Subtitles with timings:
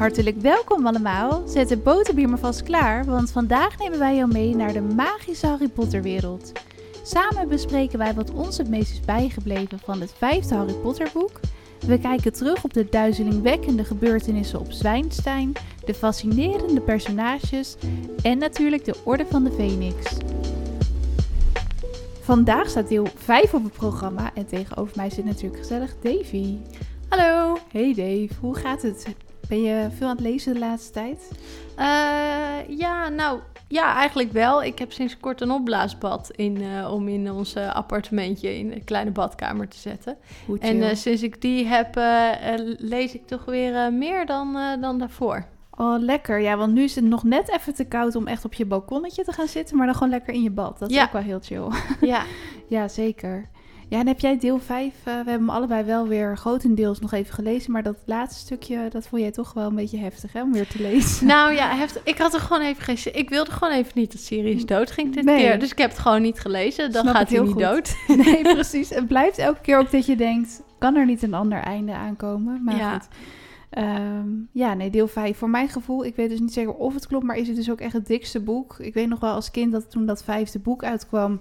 [0.00, 1.42] Hartelijk welkom allemaal.
[1.48, 5.46] Zet de boterbier maar vast klaar, want vandaag nemen wij jou mee naar de magische
[5.46, 6.52] Harry Potter wereld.
[7.02, 11.40] Samen bespreken wij wat ons het meest is bijgebleven van het vijfde Harry Potter boek.
[11.86, 15.52] We kijken terug op de duizelingwekkende gebeurtenissen op Zwijnstein,
[15.84, 17.76] de fascinerende personages
[18.22, 20.18] en natuurlijk de Orde van de Phoenix.
[22.20, 26.56] Vandaag staat deel 5 op het programma en tegenover mij zit natuurlijk gezellig Davy.
[27.08, 27.56] Hallo.
[27.72, 29.06] Hey Dave, hoe gaat het?
[29.50, 31.30] Ben je veel aan het lezen de laatste tijd?
[31.78, 34.62] Uh, ja, nou, ja, eigenlijk wel.
[34.62, 38.84] Ik heb sinds kort een opblaasbad in, uh, om in ons uh, appartementje in een
[38.84, 40.16] kleine badkamer te zetten.
[40.60, 41.94] En sinds ik die heb,
[42.78, 45.44] lees ik toch weer meer dan, dan daarvoor.
[45.76, 46.40] Oh, lekker.
[46.40, 49.24] Ja, want nu is het nog net even te koud om echt op je balkonnetje
[49.24, 50.78] te gaan zitten, maar dan gewoon lekker in je bad.
[50.78, 51.04] Dat is ja.
[51.04, 51.68] ook wel heel chill.
[52.10, 52.22] Ja.
[52.68, 53.48] ja, zeker.
[53.90, 57.12] Ja, en heb jij deel 5, uh, we hebben hem allebei wel weer grotendeels nog
[57.12, 60.42] even gelezen, maar dat laatste stukje, dat vond jij toch wel een beetje heftig, hè,
[60.42, 61.26] om weer te lezen.
[61.26, 62.02] Nou ja, heftig.
[62.04, 65.14] ik had er gewoon even geen Ik wilde gewoon even niet dat Sirius dood ging
[65.14, 65.36] dit Nee.
[65.38, 66.92] keer, dus ik heb het gewoon niet gelezen.
[66.92, 67.96] Dan Snap gaat heel hij niet goed.
[68.06, 68.16] dood.
[68.26, 68.90] Nee, precies.
[68.90, 72.64] Het blijft elke keer ook dat je denkt, kan er niet een ander einde aankomen?
[72.64, 72.92] Maar Ja.
[72.92, 73.08] goed.
[73.70, 75.36] Ehm, ja, nee, deel 5.
[75.38, 77.70] Voor mijn gevoel, ik weet dus niet zeker of het klopt, maar is het dus
[77.70, 78.76] ook echt het dikste boek.
[78.78, 81.38] Ik weet nog wel als kind dat toen dat vijfde boek uitkwam,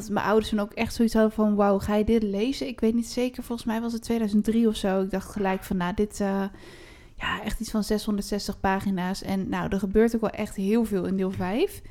[0.00, 2.66] dat mijn ouders toen ook echt zoiets hadden van, wauw, ga je dit lezen?
[2.66, 5.02] Ik weet niet zeker, volgens mij was het 2003 of zo.
[5.02, 6.44] Ik dacht gelijk van, nou, dit, eh,
[7.14, 9.22] ja, echt iets van 660 pagina's.
[9.22, 11.82] En nou, er gebeurt ook wel echt heel veel in deel 5.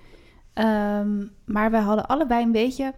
[0.53, 2.93] Ehm, maar wij hadden allebei een beetje,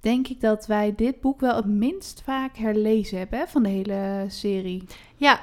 [0.00, 4.24] denk ik, dat wij dit boek wel het minst vaak herlezen hebben van de hele
[4.28, 4.84] serie.
[5.16, 5.40] Ja,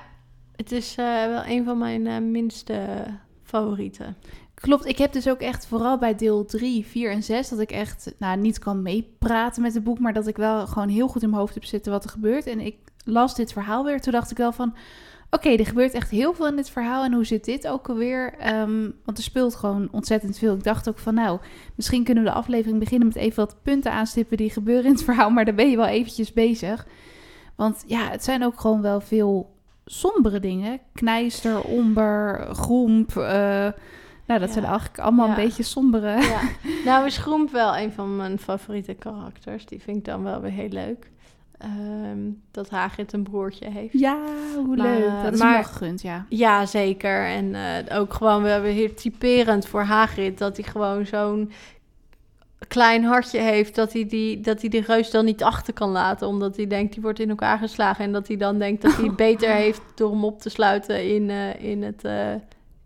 [0.55, 3.05] het is eh, wel een van mijn eh, minste
[3.43, 4.15] favorieten.
[4.61, 7.71] Klopt, ik heb dus ook echt vooral bij deel 3, 4 en 6 dat ik
[7.71, 11.23] echt nou, niet kan meepraten met het boek, maar dat ik wel gewoon heel goed
[11.23, 12.47] in mijn hoofd heb zitten wat er gebeurt.
[12.47, 12.75] En ik
[13.05, 14.75] las dit verhaal weer, toen dacht ik wel van,
[15.29, 18.33] oké, er gebeurt echt heel veel in dit verhaal en hoe zit dit ook alweer?
[18.37, 20.55] Ehm, want er speelt gewoon ontzettend veel.
[20.55, 21.39] Ik dacht ook van, nou,
[21.75, 25.03] misschien kunnen we de aflevering beginnen met even wat punten aanstippen die gebeuren in het
[25.03, 26.87] verhaal, maar daar ben je wel eventjes bezig.
[27.55, 30.79] Want ja, het zijn ook gewoon wel veel sombere dingen.
[30.93, 33.67] Knijster, omber, groemp, eh,
[34.25, 34.53] nou, dat Ja.
[34.53, 35.37] zijn eigenlijk allemaal Ja.
[35.37, 36.21] een beetje sombere.
[36.21, 36.39] Ja.
[36.85, 39.65] nou, is Groemp wel een van mijn favoriete karakters.
[39.65, 41.09] Die vind ik dan wel weer heel leuk.
[41.57, 42.19] Ehm,
[42.51, 43.99] dat Hagrid een broertje heeft.
[43.99, 44.17] Ja,
[44.55, 45.23] hoe Maar, leuk.
[45.23, 46.25] Dat is maar- wel gegund, ja.
[46.29, 47.25] Ja, zeker.
[47.25, 50.37] En eh, ook gewoon wel weer heel typerend voor Hagrid.
[50.37, 51.51] Dat hij gewoon zo'n
[52.67, 53.75] klein hartje heeft.
[53.75, 56.27] Dat hij, die, dat hij de reus dan niet achter kan laten.
[56.27, 58.05] Omdat hij denkt, die wordt in elkaar geslagen.
[58.05, 61.09] En dat hij dan denkt dat hij het beter heeft door hem op te sluiten
[61.15, 62.33] in, eh, in, het, eh,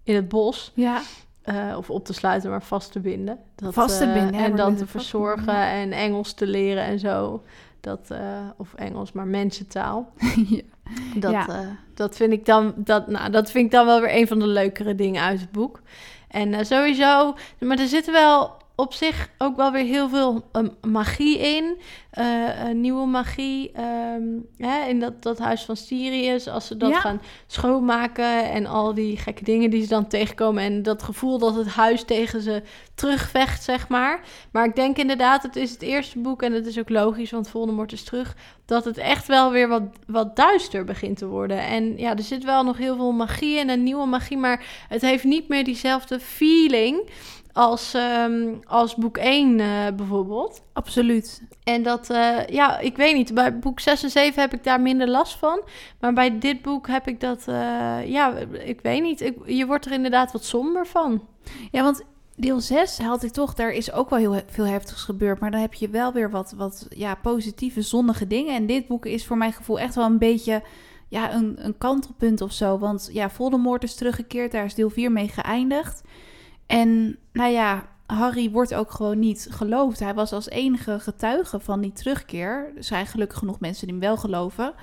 [0.04, 0.72] in het bos.
[0.76, 1.02] Ja,
[1.46, 3.38] Eh, of op te sluiten, maar vast te binden.
[3.56, 7.44] Dat, Vast te eh, binden, en dan te verzorgen en Engels te leren en zo.
[7.82, 8.20] Dat, eh,
[8.58, 10.12] of Engels, maar mensentaal.
[10.50, 10.62] ja.
[11.16, 11.48] Dat, Ja.
[11.94, 14.48] dat, vind ik dan, dat, nou, dat vind ik dan wel weer een van de
[14.48, 15.82] leukere dingen uit het boek.
[16.28, 21.40] En sowieso, maar er zit wel op zich ook wel weer heel veel eh, magie
[21.40, 21.78] in.
[22.10, 24.24] Eh, eh, nieuwe magie ehm,
[24.58, 26.48] hè, in dat, dat huis van Sirius.
[26.48, 27.00] Als ze dat Ja.
[27.00, 30.64] gaan schoonmaken en al die gekke dingen die ze dan tegenkomen.
[30.64, 32.62] En dat gevoel dat het huis tegen ze
[32.96, 34.20] terugvecht, zeg maar.
[34.52, 37.50] Maar ik denk inderdaad, het is het eerste boek en het is ook logisch, want
[37.50, 41.60] Voldemort is terug dat het echt wel weer wat, wat duister begint te worden.
[41.60, 45.02] En ja, er zit wel nog heel veel magie in en nieuwe magie, maar het
[45.02, 47.10] heeft niet meer diezelfde feeling
[47.56, 50.62] als, ehm, als boek 1 eh, bijvoorbeeld.
[50.74, 51.42] Absoluut.
[51.64, 54.82] En dat, eh, ja, ik weet niet, bij boek 6 en 7 heb ik daar
[54.82, 55.62] minder last van.
[56.00, 59.22] Maar bij dit boek heb ik dat, eh, ja, ik weet niet.
[59.22, 61.28] Ik, je wordt er inderdaad wat somber van.
[61.72, 62.02] Ja, want
[62.36, 65.40] deel 6 had ik toch, daar is ook wel heel he- veel heftigs gebeurd.
[65.40, 68.56] Maar dan heb je wel weer wat, wat ja, positieve, zonnige dingen.
[68.56, 70.64] En dit boek is voor mijn gevoel echt wel een beetje
[71.08, 72.78] ja, een, een kantelpunt of zo.
[72.80, 76.02] Want ja, Voldemort is teruggekeerd, daar is deel 4 mee geëindigd.
[76.68, 80.00] En nou ja, Harry wordt ook gewoon niet geloofd.
[80.00, 82.72] Hij was als enige getuige van die terugkeer.
[82.76, 84.74] Er zijn gelukkig genoeg mensen die hem wel geloven.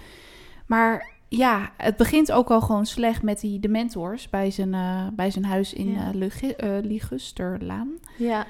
[0.66, 5.30] Maar ja, het begint ook al gewoon slecht met die dementors bij zijn, eh, bij
[5.30, 6.08] zijn huis in Ja.
[6.08, 7.88] eh, Lugi- eh, Ligusterlaan.
[8.18, 8.46] Ja,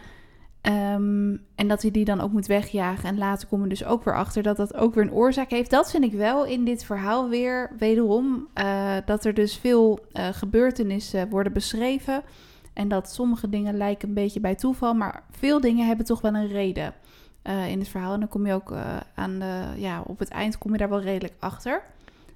[0.61, 3.09] Ehm, en dat hij die dan ook moet wegjagen.
[3.09, 5.71] En later komen we dus ook weer achter dat dat ook weer een oorzaak heeft.
[5.71, 8.49] Dat vind ik wel in dit verhaal weer wederom.
[8.55, 12.23] eh, dat er dus veel eh, gebeurtenissen worden beschreven.
[12.73, 14.95] En dat sommige dingen lijken een beetje bij toeval.
[14.95, 16.95] Maar veel dingen hebben toch wel een reden
[17.43, 18.13] eh, in het verhaal.
[18.13, 20.89] En dan kom je ook eh, aan de, ja, op het eind kom je daar
[20.89, 21.83] wel redelijk achter.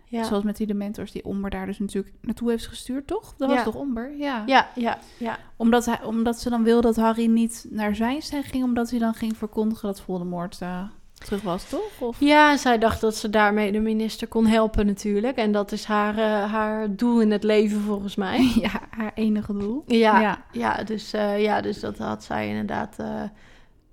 [0.04, 0.24] ja.
[0.24, 3.34] Zoals met die dementors die Omber daar dus natuurlijk naartoe heeft gestuurd, toch?
[3.36, 3.54] Dat Ja.
[3.54, 4.16] was toch Omber?
[4.16, 4.42] Ja.
[4.46, 5.38] ja, ja, ja.
[5.56, 9.14] Omdat, hij, omdat ze dan wil dat Harry niet naar Zwijnstein ging, omdat hij dan
[9.14, 10.82] ging verkondigen dat Voldemort eh,
[11.24, 11.90] terug was, toch?
[12.00, 12.16] Of...
[12.20, 15.36] Ja, zij dacht dat ze daarmee de minister kon helpen natuurlijk.
[15.36, 18.52] En dat is haar, eh, haar doel in het leven volgens mij.
[18.60, 19.82] Ja, haar enige doel.
[19.86, 20.44] Ja, Ja.
[20.52, 20.82] ja.
[20.84, 23.22] dus, eh, ja dus dat had zij inderdaad eh,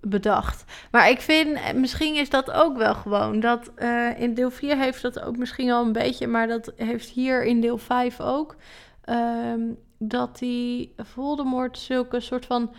[0.01, 0.63] bedacht.
[0.91, 3.39] Maar ik vind, misschien is dat ook wel gewoon.
[3.39, 3.71] Dat
[4.17, 7.61] in deel 4 heeft dat ook misschien al een beetje, maar dat heeft hier in
[7.61, 8.55] deel 5 ook.
[9.03, 9.59] ehm,
[9.97, 12.71] dat die Voldemort zulke soort van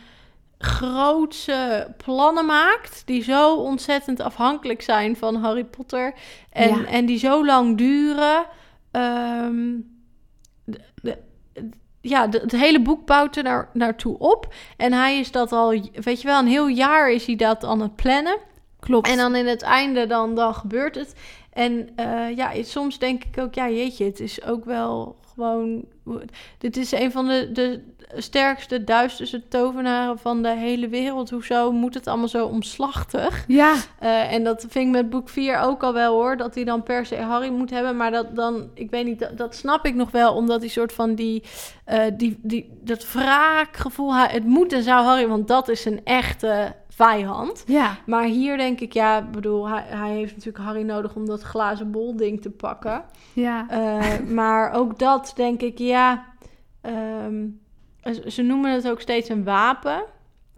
[0.59, 3.03] grootse plannen maakt.
[3.07, 6.15] Die zo ontzettend afhankelijk zijn van Harry Potter.
[6.53, 6.85] En, Ja.
[6.85, 8.47] en die zo lang duren.
[8.91, 9.77] Ehm,
[10.65, 11.19] de, de-
[12.01, 14.55] ja, de- het hele boek bouwt er naar, naartoe op.
[14.77, 17.81] En hij is dat al, weet je wel, een heel jaar is hij dat aan
[17.81, 18.39] het plannen.
[18.81, 19.09] Klopt.
[19.09, 21.15] En dan in het einde, dan, dan gebeurt het.
[21.53, 25.85] En eh, ja, soms denk ik ook, ja, jeetje, het is ook wel gewoon...
[26.59, 27.81] Dit is een van de, de
[28.17, 31.31] sterkste, duisterste tovenaren van de hele wereld.
[31.31, 33.45] Hoezo moet het allemaal zo omslachtig?
[33.47, 36.37] Ja, Eh, en dat vind ik met boek 4 ook al wel hoor.
[36.37, 37.97] Dat hij dan per se Harry moet hebben.
[37.97, 40.35] Maar dat dan, ik weet niet, dat, dat snap ik nog wel.
[40.35, 41.43] Omdat die soort van die,
[41.85, 44.15] eh, die, die dat wraakgevoel.
[44.15, 47.65] Het moet en zou Harry, want dat is een echte vijand.
[47.67, 47.97] ja.
[48.07, 51.91] Maar hier denk ik, ja, bedoel, hij, hij heeft natuurlijk Harry nodig om dat glazen
[51.91, 53.05] bol ding te pakken.
[53.33, 53.67] Ja.
[53.69, 56.25] Eh, maar ook dat denk ik, ja.
[56.81, 57.47] ehm,
[58.27, 60.05] ze- noemen het ook steeds een wapen.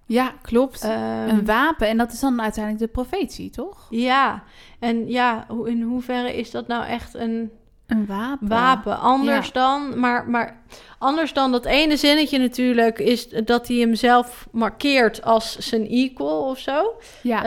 [0.06, 0.82] ja, klopt.
[0.82, 1.88] Ehm, een wapen.
[1.88, 3.86] En dat is dan uiteindelijk de profetie, toch?
[3.90, 4.42] Ja,
[4.78, 7.50] en ja, in hoeverre is dat nou echt een
[7.86, 8.48] Een wapen.
[8.48, 8.98] wapen?
[8.98, 9.52] Anders Ja.
[9.52, 10.60] dan, maar, maar
[10.98, 16.48] anders dan dat ene zinnetje natuurlijk, is dat hij hem zelf markeert als zijn equal
[16.48, 16.94] of zo.
[17.22, 17.44] Ja.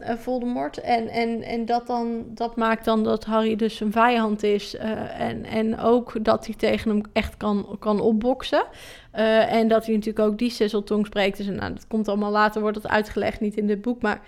[0.00, 0.80] eh, Voldemort.
[0.80, 4.76] En, en, en dat, dan, dat maakt dan dat Harry dus een vijand is.
[4.76, 8.64] eh, en, en ook dat hij tegen hem echt kan, kan opboksen.
[9.10, 11.36] Eh, en dat hij natuurlijk ook die sisseltong spreekt.
[11.36, 14.02] Dus nou, dat komt allemaal later, wordt dat uitgelegd, niet in dit boek.
[14.02, 14.20] Maar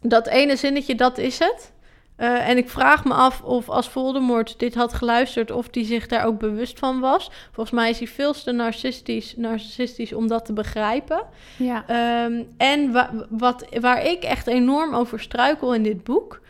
[0.00, 1.72] dat ene zinnetje, dat is het.
[2.16, 6.06] Eh, en ik vraag me af of als Voldemort dit had geluisterd, of hij zich
[6.06, 7.30] daar ook bewust van was.
[7.52, 11.22] Volgens mij is hij veel te narcistisch, narcistisch om dat te begrijpen.
[11.56, 11.84] ja.
[11.86, 16.40] Ehm, en wa- wat, waar ik echt enorm over struikel in dit boek,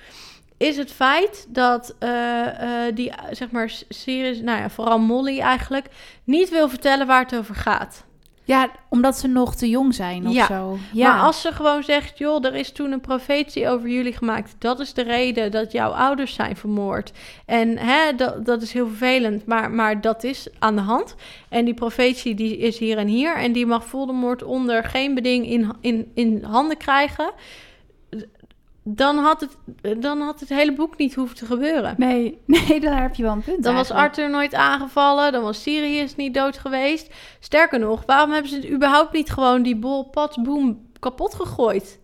[0.56, 5.40] is het feit dat eh, eh, die, zeg maar, s- series, nou ja, vooral Molly
[5.40, 5.86] eigenlijk,
[6.24, 8.04] niet wil vertellen waar het over gaat.
[8.52, 10.46] Ja, omdat ze nog te jong zijn of Ja.
[10.46, 10.78] zo.
[10.92, 11.12] Ja.
[11.12, 14.54] Maar als ze gewoon zegt, joh, er is toen een profetie over jullie gemaakt.
[14.58, 17.12] Dat is de reden dat jouw ouders zijn vermoord.
[17.46, 21.14] En hè, dat, dat is heel vervelend, maar, maar dat is aan de hand.
[21.48, 23.36] En die profetie die is hier en hier.
[23.36, 27.32] En die mag Voldemort onder geen beding in, in, in handen krijgen.
[28.84, 31.94] Dan had, het, dan had het hele boek niet hoeven te gebeuren.
[31.98, 33.90] Nee, nee, daar heb je wel een punt Dan was.
[33.90, 37.14] Arthur nooit aangevallen, dan was Sirius niet dood geweest.
[37.40, 42.00] Sterker nog, waarom hebben ze het überhaupt niet gewoon die bol pats boom kapot gegooid?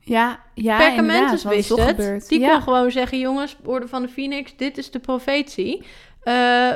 [0.00, 2.28] Ja, ja Perkamentus wist het.
[2.28, 2.52] Die ja.
[2.52, 5.84] kon gewoon zeggen, jongens, Orde van de Phoenix, dit is de profetie.
[6.22, 6.72] Eh,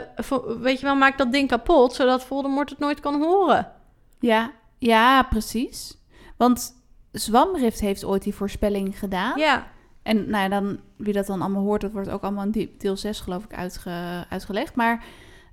[0.60, 3.72] weet je wel, maak dat ding kapot, zodat Voldemort het nooit kan horen.
[4.20, 5.98] Ja, ja, precies.
[6.36, 6.79] Want
[7.12, 9.38] Zwamrift heeft ooit die voorspelling gedaan.
[9.38, 9.66] Ja,
[10.02, 12.96] En nou ja, dan, wie dat dan allemaal hoort, dat wordt ook allemaal in deel
[12.96, 14.74] 6 geloof ik uitge- uitgelegd.
[14.74, 15.04] Maar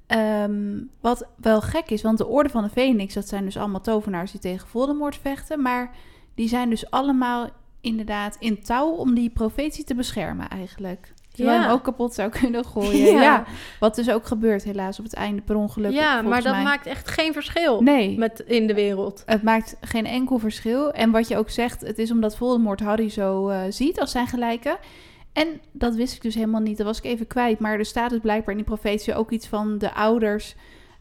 [0.08, 3.82] ehm, wat wel gek is, want de Orde van de Phoenix, dat zijn dus allemaal
[3.82, 5.62] tovenaars die tegen Voldemort vechten.
[5.62, 5.96] Maar
[6.36, 7.50] die zijn dus allemaal
[7.82, 11.14] inderdaad in touw om die profetie te beschermen eigenlijk.
[11.38, 13.20] Terwijl je hem ook kapot zou kunnen gooien.
[13.20, 13.44] Ja.
[13.80, 15.92] Wat dus ook gebeurt helaas op het einde per ongeluk.
[15.92, 16.64] ja maar dat mij.
[16.64, 19.24] maakt echt geen verschil Nee, met, in de wereld.
[19.26, 20.92] het maakt geen enkel verschil.
[20.92, 24.28] En wat je ook zegt, het is omdat Voldemort Harry zo eh, ziet als zijn
[24.28, 24.78] gelijke.
[25.34, 26.78] En dat wist ik dus helemaal niet.
[26.78, 27.60] Dat was ik even kwijt.
[27.60, 30.56] Maar er staat dus blijkbaar in die profetie ook iets van de ouders.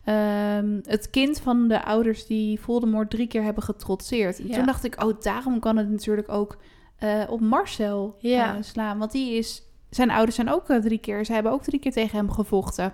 [0.04, 4.38] ehm, het kind van de ouders die Voldemort drie keer hebben getrotseerd.
[4.38, 4.54] En Ja.
[4.56, 6.56] Toen dacht ik, oh, daarom kan het natuurlijk ook
[6.98, 8.56] eh, op Marcel Ja.
[8.56, 8.98] eh, slaan.
[8.98, 9.62] Want die is,
[9.96, 11.24] zijn ouders zijn ook eh, drie keer.
[11.24, 12.92] Ze hebben ook drie keer tegen hem gevochten.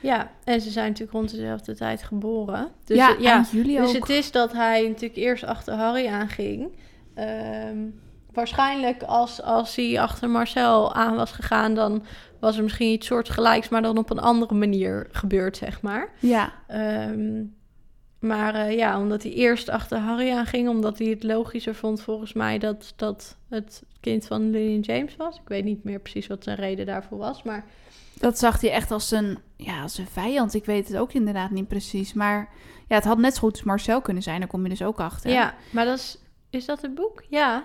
[0.00, 2.68] Ja, en ze zijn natuurlijk rond dezelfde tijd geboren.
[2.84, 3.92] Dus ja, eh, ja, Dus ook.
[3.94, 6.68] het is dat hij natuurlijk eerst achter Harry aanging.
[7.14, 7.76] Ehm,
[8.32, 12.02] waarschijnlijk als, als hij achter Marcel aan was gegaan, dan
[12.40, 16.08] was er misschien iets soortgelijks, maar dan op een andere manier gebeurd, zeg maar.
[16.18, 17.42] Ja, Ehm,
[18.26, 22.32] maar eh, ja, omdat hij eerst achter Harry aanging, omdat hij het logischer vond volgens
[22.32, 25.36] mij dat, dat het kind van Lily James was.
[25.36, 27.64] Ik weet niet meer precies wat zijn reden daarvoor was, maar
[28.18, 30.54] Dat zag hij echt als een, ja, als een vijand.
[30.54, 32.12] Ik weet het ook inderdaad niet precies.
[32.12, 32.48] Maar
[32.88, 34.38] ja, het had net zo goed Marcel kunnen zijn.
[34.40, 35.30] Daar kom je dus ook achter.
[35.30, 36.18] ja, maar dat is,
[36.50, 37.22] is dat het boek?
[37.28, 37.64] Ja.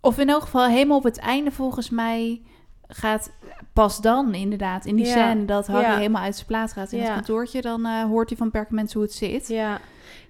[0.00, 2.42] Of in elk geval helemaal op het einde volgens mij
[2.88, 3.30] gaat...
[3.72, 5.10] Pas dan inderdaad, in die Ja.
[5.12, 5.96] scène dat Harry Ja.
[5.96, 7.04] helemaal uit zijn plaats gaat in Ja.
[7.04, 7.60] het kantoortje...
[7.60, 9.48] dan eh, hoort hij van Perkament hoe het zit.
[9.48, 9.80] Ja,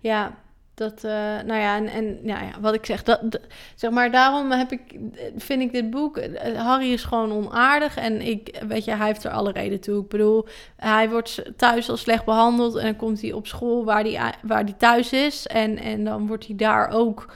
[0.00, 0.34] ja.
[0.74, 1.12] Dat, eh,
[1.46, 3.40] nou ja, en, en ja, wat ik zeg, dat,
[3.74, 4.98] zeg maar, daarom heb ik,
[5.36, 9.24] vind ik dit boek, eh, Harry is gewoon onaardig en ik, weet je, hij heeft
[9.24, 10.02] er alle reden toe.
[10.02, 10.46] Ik bedoel,
[10.76, 14.62] hij wordt thuis al slecht behandeld en dan komt hij op school waar hij, waar
[14.64, 17.34] hij thuis is en, en dan wordt hij daar ook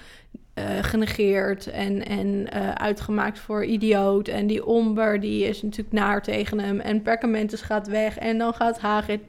[0.54, 4.28] eh, genegeerd en, en uitgemaakt voor idioot.
[4.28, 8.54] En die Omber, die is natuurlijk naar tegen hem en Perkamentus gaat weg en dan
[8.54, 9.20] gaat Hagrid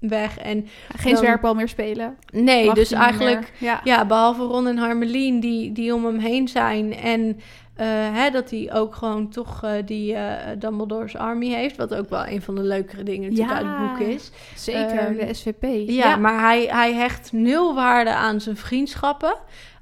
[0.00, 0.66] weg en
[0.96, 2.16] Geen Dan- zwerkbal meer spelen.
[2.32, 3.52] nee, Mag dus eigenlijk.
[3.58, 3.80] Ja.
[3.84, 6.94] ja, behalve Ron en Harmelien die, die om hem heen zijn.
[6.94, 7.40] En
[7.76, 11.76] eh, hè, dat hij ook gewoon toch eh, die eh, Dumbledore's Army heeft.
[11.76, 14.30] Wat ook wel een van de leukere dingen Ja, uit het boek is.
[14.56, 15.64] Zeker, Ehm, de SVP.
[15.90, 19.34] Ja, maar hij, hij hecht nul waarde aan zijn vriendschappen.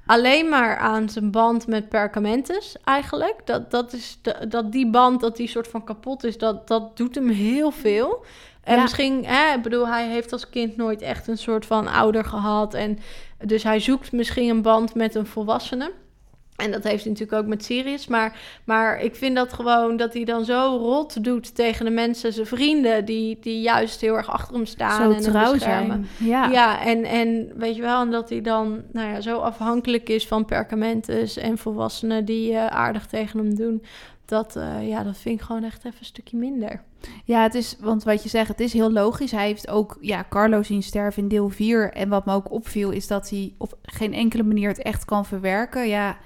[0.05, 3.35] Alleen maar aan zijn band met Perkamentus eigenlijk.
[3.45, 6.97] Dat, dat, is de, dat die band, dat die soort van kapot is, dat, dat
[6.97, 8.25] doet hem heel veel.
[8.69, 8.81] En Ja.
[8.81, 12.73] misschien, hè, ik bedoel, hij heeft als kind nooit echt een soort van ouder gehad.
[12.73, 12.99] En
[13.45, 15.91] dus hij zoekt misschien een band met een volwassene.
[16.55, 18.07] En dat heeft hij natuurlijk ook met Sirius.
[18.07, 22.33] Maar, maar ik vind dat gewoon dat hij dan zo rot doet tegen de mensen,
[22.33, 25.03] zijn vrienden, die, die juist heel erg achter hem staan.
[25.03, 26.07] Zo en trouw zijn.
[26.17, 26.45] Ja.
[26.49, 30.27] Ja, en, en weet je wel, en dat hij dan nou ja, zo afhankelijk is
[30.27, 33.83] van perkamentes en volwassenen die eh, aardig tegen hem doen.
[34.29, 36.83] Dat, eh, ja, dat vind ik gewoon echt even een stukje minder.
[37.23, 39.31] Ja, het is, want wat je zegt, het is heel logisch.
[39.31, 41.93] Hij heeft ook ja, Carlo zien sterven in deel 4.
[41.93, 45.25] En wat me ook opviel, is dat hij op geen enkele manier het echt kan
[45.25, 45.87] verwerken.
[45.87, 46.17] Ja,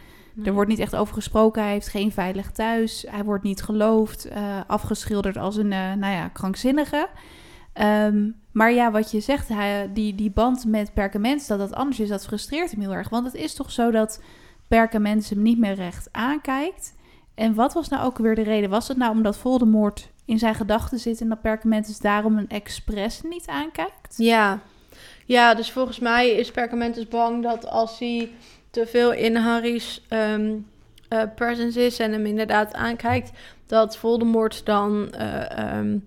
[0.43, 1.61] er wordt niet echt over gesproken.
[1.63, 3.05] Hij heeft geen veilig thuis.
[3.09, 4.25] Hij wordt niet geloofd.
[4.25, 7.07] eh, afgeschilderd als een, eh, nou ja, krankzinnige.
[7.73, 11.99] Ehm, maar ja, wat je zegt, hij, die, die band met Perkament, dat dat anders
[11.99, 13.09] is, dat frustreert hem heel erg.
[13.09, 14.21] Want het is toch zo dat
[14.67, 16.93] Perkament hem niet meer recht aankijkt.
[17.35, 18.69] En wat was nou ook weer de reden?
[18.69, 23.21] Was het nou omdat Voldemort in zijn gedachten zit en dat Perkamentus daarom een expres
[23.21, 24.13] niet aankijkt?
[24.17, 24.59] Ja.
[25.25, 28.29] ja, dus volgens mij is Perkamentus bang dat als hij
[28.69, 30.55] te veel in Harry's ehm,
[31.09, 33.31] eh, presence is en hem inderdaad aankijkt,
[33.67, 35.97] dat Voldemort dan, eh, ehm,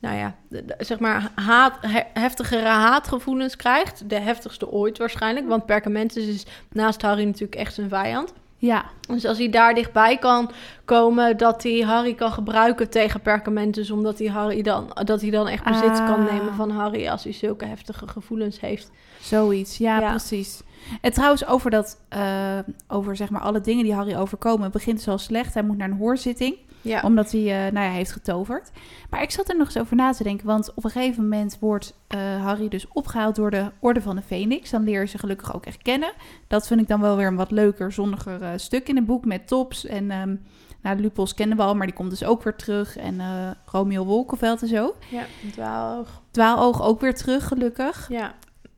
[0.00, 0.34] nou ja,
[0.78, 4.08] zeg maar, haat, he- heftigere haatgevoelens krijgt.
[4.08, 8.32] De heftigste ooit waarschijnlijk, want Perkamentus is naast Harry natuurlijk echt zijn vijand.
[8.66, 10.50] Ja, Dus als hij daar dichtbij kan
[10.84, 15.48] komen, dat hij Harry kan gebruiken tegen Perkamentus, omdat hij, Harry dan, dat hij dan
[15.48, 16.32] echt bezit kan Ah.
[16.32, 18.90] nemen van Harry als hij zulke heftige gevoelens heeft.
[19.20, 19.78] zoiets.
[19.78, 20.10] Ja, Ja.
[20.10, 20.62] precies.
[21.00, 25.08] En trouwens, over, dat, eh, over zeg maar alle dingen die Harry overkomen, begint het
[25.08, 25.54] al slecht.
[25.54, 26.56] Hij moet naar een hoorzitting.
[26.84, 27.00] Ja.
[27.02, 28.70] Omdat hij eh, nou ja, heeft getoverd.
[29.10, 30.46] Maar ik zat er nog eens over na te denken.
[30.46, 34.22] Want op een gegeven moment wordt eh, Harry dus opgehaald door de Orde van de
[34.22, 34.70] Phoenix.
[34.70, 36.12] Dan leer je ze gelukkig ook echt kennen.
[36.48, 39.24] Dat vind ik dan wel weer een wat leuker, zonniger eh, stuk in het boek.
[39.24, 39.86] Met tops.
[39.86, 40.36] En ehm
[40.82, 42.96] nou, Lupus kennen we al, maar die komt dus ook weer terug.
[42.96, 43.20] En
[43.66, 44.94] Romeo Wolkenveld en zo.
[45.08, 46.22] Ja, dwaaloog.
[46.30, 48.08] Dwaaloog ook weer terug, gelukkig.
[48.08, 48.34] Ja.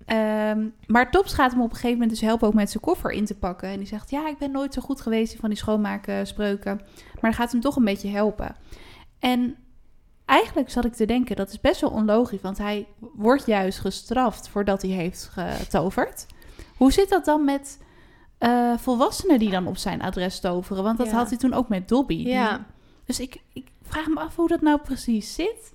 [0.06, 3.10] Ehm, maar Tops gaat hem op een gegeven moment dus helpen ook met zijn koffer
[3.10, 3.68] in te pakken.
[3.68, 6.76] En die zegt, ja, ik ben nooit zo goed geweest in van die schoonmaken spreuken.
[6.96, 8.56] Maar dan gaat hem toch een beetje helpen.
[9.18, 9.56] En
[10.24, 12.40] eigenlijk zat ik te denken, dat is best wel onlogisch.
[12.40, 16.26] Want hij wordt juist gestraft voordat hij heeft getoverd.
[16.76, 17.84] Hoe zit dat dan met
[18.38, 20.82] eh, volwassenen die dan op zijn adres toveren?
[20.82, 21.12] Want dat Ja.
[21.12, 22.16] had hij toen ook met Dobby.
[22.16, 22.66] Die- Ja.
[23.04, 25.72] Dus ik, ik vraag me af hoe dat nou precies zit.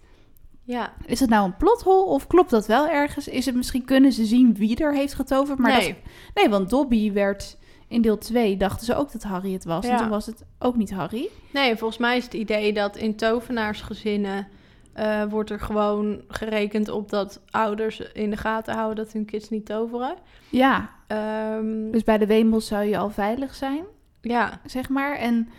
[0.71, 0.93] Ja.
[1.05, 3.27] Is het nou een plothol of klopt dat wel ergens?
[3.27, 5.59] Is het misschien kunnen ze zien wie er heeft getoverd?
[5.59, 5.87] Maar nee.
[5.87, 5.95] dat,
[6.33, 9.85] nee, want Dobby werd in deel 2 dachten ze ook dat Harry het was.
[9.85, 9.97] En Ja.
[9.97, 11.29] toen was het ook niet Harry.
[11.53, 14.47] nee, volgens mij is het idee dat in tovenaarsgezinnen
[14.93, 19.49] eh, wordt er gewoon gerekend op dat ouders in de gaten houden dat hun kids
[19.49, 20.15] niet toveren.
[20.49, 23.83] Ja, Ehm, dus bij de Wemels zou je al veilig zijn,
[24.21, 24.61] ja.
[24.65, 25.15] zeg maar.
[25.17, 25.49] En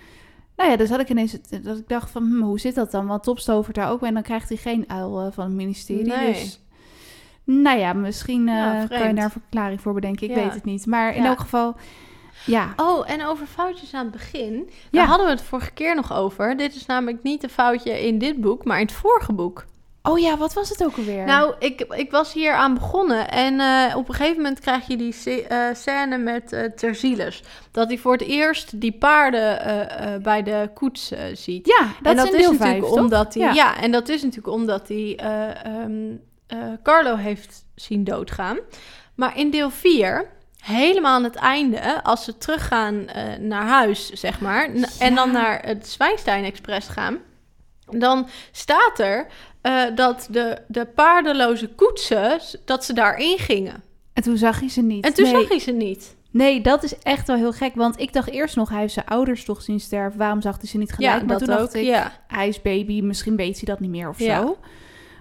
[0.57, 2.91] nou ja, dus had ik ineens het- dat ik dacht van, hm, hoe zit dat
[2.91, 3.07] dan?
[3.07, 6.07] Want Tops tovert daar ook en dan krijgt hij geen uil eh, van het ministerie.
[6.07, 6.33] Nee.
[6.33, 6.61] Dus
[7.45, 10.29] nou ja, misschien Ja, kan je daar een verklaring voor bedenken.
[10.31, 10.43] Ik Ja.
[10.43, 10.87] weet het niet.
[10.87, 11.77] Maar in elk geval,
[12.47, 12.73] ja.
[12.77, 14.55] Oh, en over foutjes aan het begin.
[14.67, 14.73] Ja.
[14.91, 16.57] Daar hadden we het vorige keer nog over.
[16.57, 19.65] Dit is namelijk niet een foutje in dit boek, maar in het vorige boek.
[20.03, 21.25] Oh ja, wat was het ook alweer?
[21.25, 24.97] Nou, ik, ik was hier aan begonnen en eh, op een gegeven moment krijg je
[24.97, 25.15] die
[25.49, 27.43] eh, scène met eh Terziles.
[27.71, 29.61] Dat hij voor het eerst die paarden
[30.23, 31.67] bij de koets ziet.
[31.67, 33.53] Ja, dat, en dat is, in is deel natuurlijk vijf, omdat hij, Ja.
[33.53, 33.81] ja.
[33.81, 36.17] en dat is natuurlijk omdat hij eh, ehm,
[36.47, 38.59] eh, Carlo heeft zien doodgaan.
[39.15, 43.05] Maar in deel 4, helemaal aan het einde, als ze teruggaan
[43.41, 44.69] naar huis, zeg maar,
[44.99, 47.19] en dan naar het Zwijnstein Express gaan,
[47.99, 49.27] dan staat er
[49.61, 53.83] eh, dat de, de paardenloze koetsen, dat ze daarin gingen.
[54.13, 55.05] En toen zag je ze niet.
[55.05, 55.35] En toen nee.
[55.41, 56.17] zag hij ze niet.
[56.31, 57.75] Nee, dat is echt wel heel gek.
[57.75, 60.19] Want ik dacht eerst nog, hij heeft zijn ouders toch zien sterven.
[60.19, 61.13] Waarom zag hij ze niet gelijk?
[61.21, 61.61] ja, maar dat toen ook.
[61.61, 62.13] dacht ik, ja.
[62.27, 64.41] hij is baby, misschien weet hij dat niet meer of Ja.
[64.41, 64.59] zo.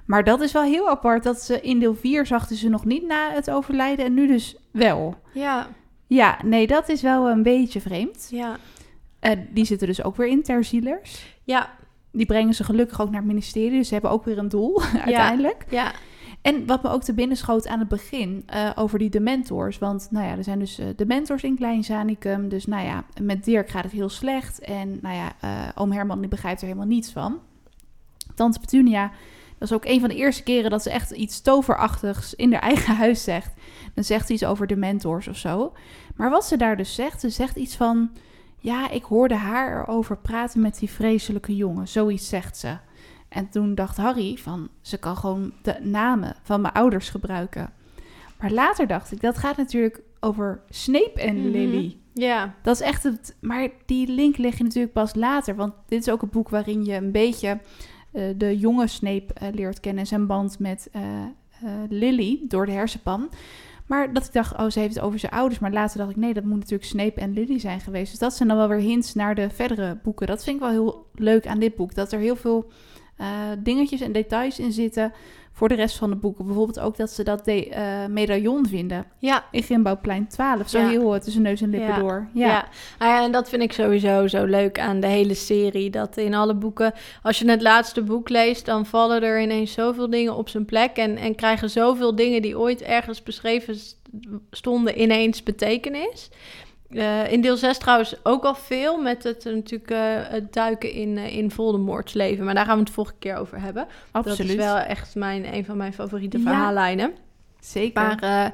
[0.06, 3.08] Maar dat is wel heel apart dat ze in deel 4 zag ze nog niet
[3.08, 5.16] na het overlijden en nu dus wel.
[5.34, 5.68] Ja,
[6.08, 8.28] Ja, nee, dat is wel een beetje vreemd.
[8.32, 8.58] ja.
[9.20, 11.38] Eh, die zitten dus ook weer in Terzielers.
[11.44, 11.70] Ja,
[12.12, 14.82] Die brengen ze gelukkig ook naar het ministerie, dus ze hebben ook weer een doel
[15.06, 15.65] uiteindelijk.
[15.70, 15.91] ja.
[16.41, 19.77] En wat me ook te binnen schoot aan het begin eh, over die dementors.
[19.77, 22.50] Want nou ja, er zijn dus eh, dementors in Klein Zanicum.
[22.50, 24.60] Dus nou ja, met Dirk gaat het heel slecht.
[24.60, 27.39] En nou ja, eh, oom Herman die begrijpt er helemaal niets van.
[28.36, 29.12] Tante Petunia,
[29.58, 32.62] dat is ook een van de eerste keren dat ze echt iets toverachtigs in haar
[32.62, 33.53] eigen huis zegt.
[33.94, 35.74] Dan zegt ze iets over dementors of zo.
[36.15, 38.12] Maar wat ze daar dus zegt, ze zegt iets van...
[38.63, 41.88] Ja, ik hoorde haar erover praten met die vreselijke jongen.
[41.88, 42.77] Zoiets zegt ze.
[43.30, 47.70] En toen dacht Harry van, ze kan gewoon de namen van mijn ouders gebruiken.
[48.39, 51.48] Maar later dacht ik, dat gaat natuurlijk over Snape en Mhm.
[51.50, 51.98] Lily.
[52.13, 53.36] Ja, Dat is echt het.
[53.41, 55.56] Maar die link leg je natuurlijk pas later.
[55.56, 57.60] Want dit is ook een boek waarin je een beetje
[58.12, 60.01] eh, de jonge Snape eh, leert kennen.
[60.01, 61.01] En zijn band met eh,
[61.89, 63.30] Lily door de hersenpan.
[63.92, 65.60] Maar dat ik dacht, oh, ze heeft het over zijn ouders.
[65.60, 68.10] Maar later dacht ik, nee, dat moet natuurlijk Snape en Lily zijn geweest.
[68.10, 70.28] Dus dat zijn dan wel weer hints naar de verdere boeken.
[70.28, 71.96] Dat vind ik wel heel leuk aan dit boek.
[71.96, 72.72] Dat er heel veel
[73.18, 73.28] eh,
[73.60, 75.14] dingetjes en details in zitten
[75.62, 76.46] voor de rest van de boeken.
[76.46, 79.46] Bijvoorbeeld ook dat ze dat de, eh, medaillon vinden ja.
[79.51, 80.70] in Grimbouwplein 12.
[80.70, 80.88] Zo Ja.
[80.89, 82.00] heel tussen neus en lippen Ja.
[82.00, 82.27] door.
[82.34, 82.48] Ja.
[82.48, 82.68] Ja.
[83.00, 85.89] Nou ja, en dat vind ik sowieso zo leuk aan de hele serie.
[85.89, 90.10] Dat in alle boeken, als je het laatste boek leest, dan vallen er ineens zoveel
[90.10, 90.96] dingen op zijn plek.
[90.98, 93.98] En, en krijgen zoveel dingen die ooit ergens beschreven st-
[94.51, 96.30] stonden, ineens betekenis.
[96.94, 100.00] Eh, in deel 6 trouwens ook al veel met het eh, natuurlijk eh,
[100.32, 102.46] het duiken in, eh, in Voldemorts leven.
[102.46, 103.88] Maar daar gaan we het volgende keer over hebben.
[104.12, 104.38] Absoluut.
[104.38, 106.44] Dat is wel echt mijn, een van mijn favoriete Ja.
[106.44, 107.14] verhaallijnen.
[107.60, 108.02] Zeker.
[108.02, 108.54] Maar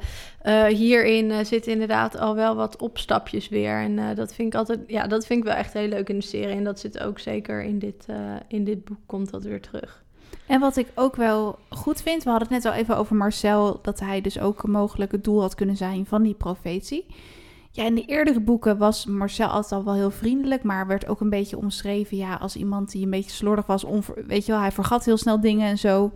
[0.69, 3.81] hierin uh, zitten inderdaad al wel wat opstapjes weer.
[3.81, 6.19] En uh, dat vind ik altijd, ja, dat vind ik wel echt heel leuk in
[6.19, 6.55] de serie.
[6.55, 8.15] En dat zit ook zeker in dit, uh,
[8.47, 10.03] in dit boek, komt dat weer terug.
[10.47, 13.79] En wat ik ook wel goed vind, we hadden het net al even over Marcel,
[13.81, 17.05] dat hij dus ook mogelijk het doel had kunnen zijn van die profetie.
[17.71, 21.21] Ja, in de eerdere boeken was Marcel altijd al wel heel vriendelijk, maar werd ook
[21.21, 23.85] een beetje omschreven ja, als iemand die een beetje slordig was.
[24.27, 26.11] Weet je wel, hij vergat heel snel dingen en zo.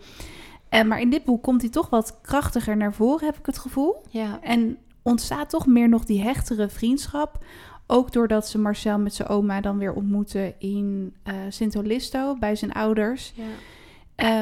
[0.70, 3.58] En, maar in dit boek komt hij toch wat krachtiger naar voren, heb ik het
[3.58, 4.02] gevoel.
[4.10, 4.40] Ja.
[4.42, 7.44] En ontstaat toch meer nog die hechtere vriendschap.
[7.88, 12.72] Ook doordat ze Marcel met zijn oma dan weer ontmoeten in uh, Sint-Olisto bij zijn
[12.72, 13.34] ouders.
[13.36, 13.44] Ja.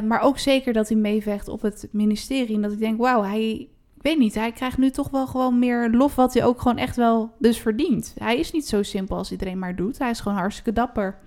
[0.01, 2.55] Uh, maar ook zeker dat hij meevecht op het ministerie.
[2.55, 3.67] En dat ik denk, wauw, hij,
[3.99, 6.77] ik weet niet, hij krijgt nu toch wel gewoon meer lof wat hij ook gewoon
[6.77, 8.15] echt wel dus verdient.
[8.17, 9.97] Hij is niet zo simpel als iedereen maar doet.
[9.99, 11.17] Hij is gewoon hartstikke dapper.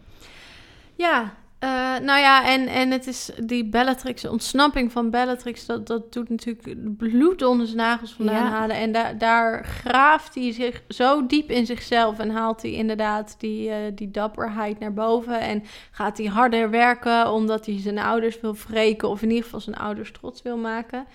[0.95, 5.87] Ja, uh, nou ja, en, en het is die Bellatrix, de ontsnapping van Bellatrix, dat,
[5.87, 8.51] dat doet natuurlijk bloed onder zijn nagels vandaan Ja.
[8.51, 8.77] halen.
[8.77, 13.69] En da daar graaft hij zich zo diep in zichzelf en haalt hij inderdaad die,
[13.69, 15.41] uh, die dapperheid naar boven.
[15.41, 19.61] En gaat hij harder werken omdat hij zijn ouders wil wreken of in ieder geval
[19.61, 21.07] zijn ouders trots wil maken.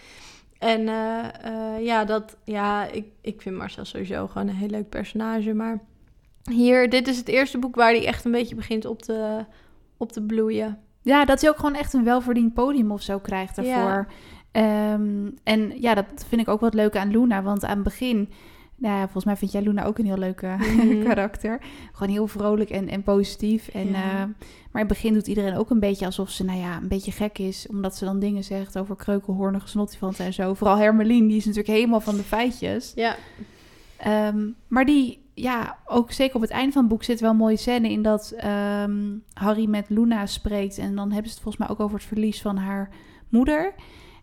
[0.59, 5.53] En uh, ja, dat, ja ik, ik vind Marcel sowieso gewoon een heel leuk personage,
[5.53, 5.79] maar
[6.51, 9.45] hier, dit is het eerste boek waar hij echt een beetje begint op te
[9.97, 10.79] op te bloeien.
[11.01, 14.07] Ja, dat hij ook gewoon echt een welverdiend podium of zo krijgt daarvoor.
[14.51, 14.93] Ja.
[14.93, 17.41] Um, en ja, dat vind ik ook wat leuk aan Luna.
[17.41, 18.29] Want aan het begin,
[18.79, 21.03] nou ja, volgens mij vind jij Luna ook een heel leuk mm -hmm.
[21.07, 21.59] karakter.
[21.91, 23.67] Gewoon heel vrolijk en, en positief.
[23.67, 23.93] En, ja.
[23.93, 24.19] uh,
[24.71, 27.11] maar in het begin doet iedereen ook een beetje alsof ze, nou ja, een beetje
[27.11, 27.67] gek is.
[27.69, 30.53] Omdat ze dan dingen zegt over kreukelhoornige snottifanten en zo.
[30.53, 32.91] Vooral Hermelien, die is natuurlijk helemaal van de feitjes.
[32.95, 33.15] Ja.
[34.27, 37.37] Um, maar die, ja, ook zeker op het einde van het boek zit wel een
[37.37, 38.35] mooie scène in dat
[38.83, 40.77] um, Harry met Luna spreekt.
[40.77, 42.89] En dan hebben ze het volgens mij ook over het verlies van haar
[43.29, 43.73] moeder.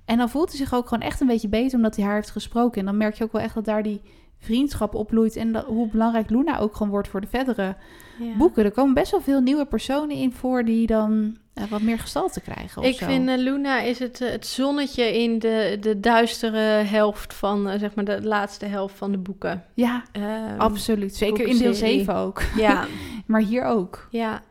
[0.05, 2.31] En dan voelt hij zich ook gewoon echt een beetje beter omdat hij haar heeft
[2.31, 2.81] gesproken.
[2.81, 4.01] En dan merk je ook wel echt dat daar die
[4.45, 5.37] vriendschap opbloeit.
[5.37, 7.77] En dat, hoe belangrijk Luna ook gewoon wordt voor de verdere
[8.19, 8.37] ja.
[8.37, 8.65] boeken.
[8.65, 12.41] Er komen best wel veel nieuwe personen in voor die dan uh, wat meer gestalte
[12.41, 12.83] krijgen.
[12.83, 13.07] Ik zo.
[13.07, 17.79] vind uh, Luna is het, uh, het zonnetje in de, de duistere helft van, eh,
[17.79, 19.65] zeg maar, de laatste helft van de boeken.
[19.75, 21.17] Ja, um, absoluut.
[21.17, 22.43] Zeker in deel 7 ook.
[22.57, 22.87] Ja.
[23.27, 24.07] maar hier ook.
[24.11, 24.43] Ja.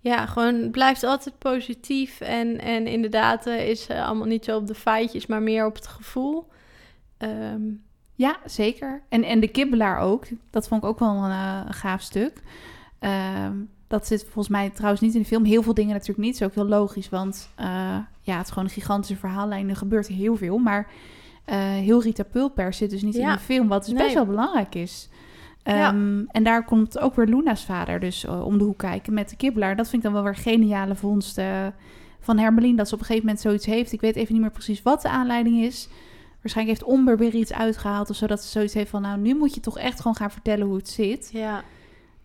[0.00, 2.20] Ja, gewoon blijft altijd positief.
[2.20, 6.48] En, en inderdaad is allemaal niet zo op de feitjes, maar meer op het gevoel.
[7.18, 7.82] Um,
[8.18, 9.02] ja, zeker.
[9.08, 10.26] En, en de kibbelaar ook.
[10.50, 12.42] Dat vond ik ook wel een, uh, gaaf stuk.
[13.00, 15.44] Um, dat zit volgens mij trouwens niet in de film.
[15.44, 16.38] Heel veel dingen natuurlijk niet.
[16.38, 17.66] Dat is ook heel logisch, want uh,
[18.20, 19.68] ja, het is gewoon een gigantische verhaallijn.
[19.68, 20.86] Er gebeurt heel veel, maar
[21.46, 23.30] uh, heel Rita Pulper zit dus niet ja.
[23.30, 24.02] in de film, wat dus nee.
[24.02, 25.08] best wel belangrijk is.
[25.64, 25.94] Um, ja.
[26.28, 29.36] En daar komt ook weer Luna's vader dus uh, om de hoek kijken met de
[29.36, 29.76] kibbelaar.
[29.76, 31.40] Dat vind ik dan wel weer geniale vondst
[32.20, 33.92] van Hermelien, dat ze op een gegeven moment zoiets heeft.
[33.92, 35.88] Ik weet even niet meer precies wat de aanleiding is.
[36.42, 39.02] Waarschijnlijk heeft Omber weer iets uitgehaald of zodat ze zoiets heeft van...
[39.02, 41.30] nou, nu moet je toch echt gewoon gaan vertellen hoe het zit.
[41.32, 41.62] Ja.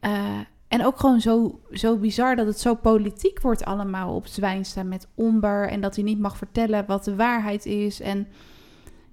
[0.01, 4.83] Uh, En ook gewoon zo, zo bizar dat het zo politiek wordt allemaal op Zwijnsta
[4.83, 5.67] met Omber.
[5.69, 7.99] En dat hij niet mag vertellen wat de waarheid is.
[8.01, 8.27] En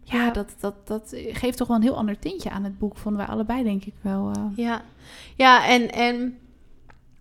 [0.03, 0.31] ja, Ja.
[0.31, 2.97] Dat, dat, dat geeft toch wel een heel ander tintje aan het boek.
[2.97, 4.31] Vonden wij allebei denk ik wel.
[4.31, 4.43] eh.
[4.57, 4.83] Ja,
[5.37, 6.39] ja en, en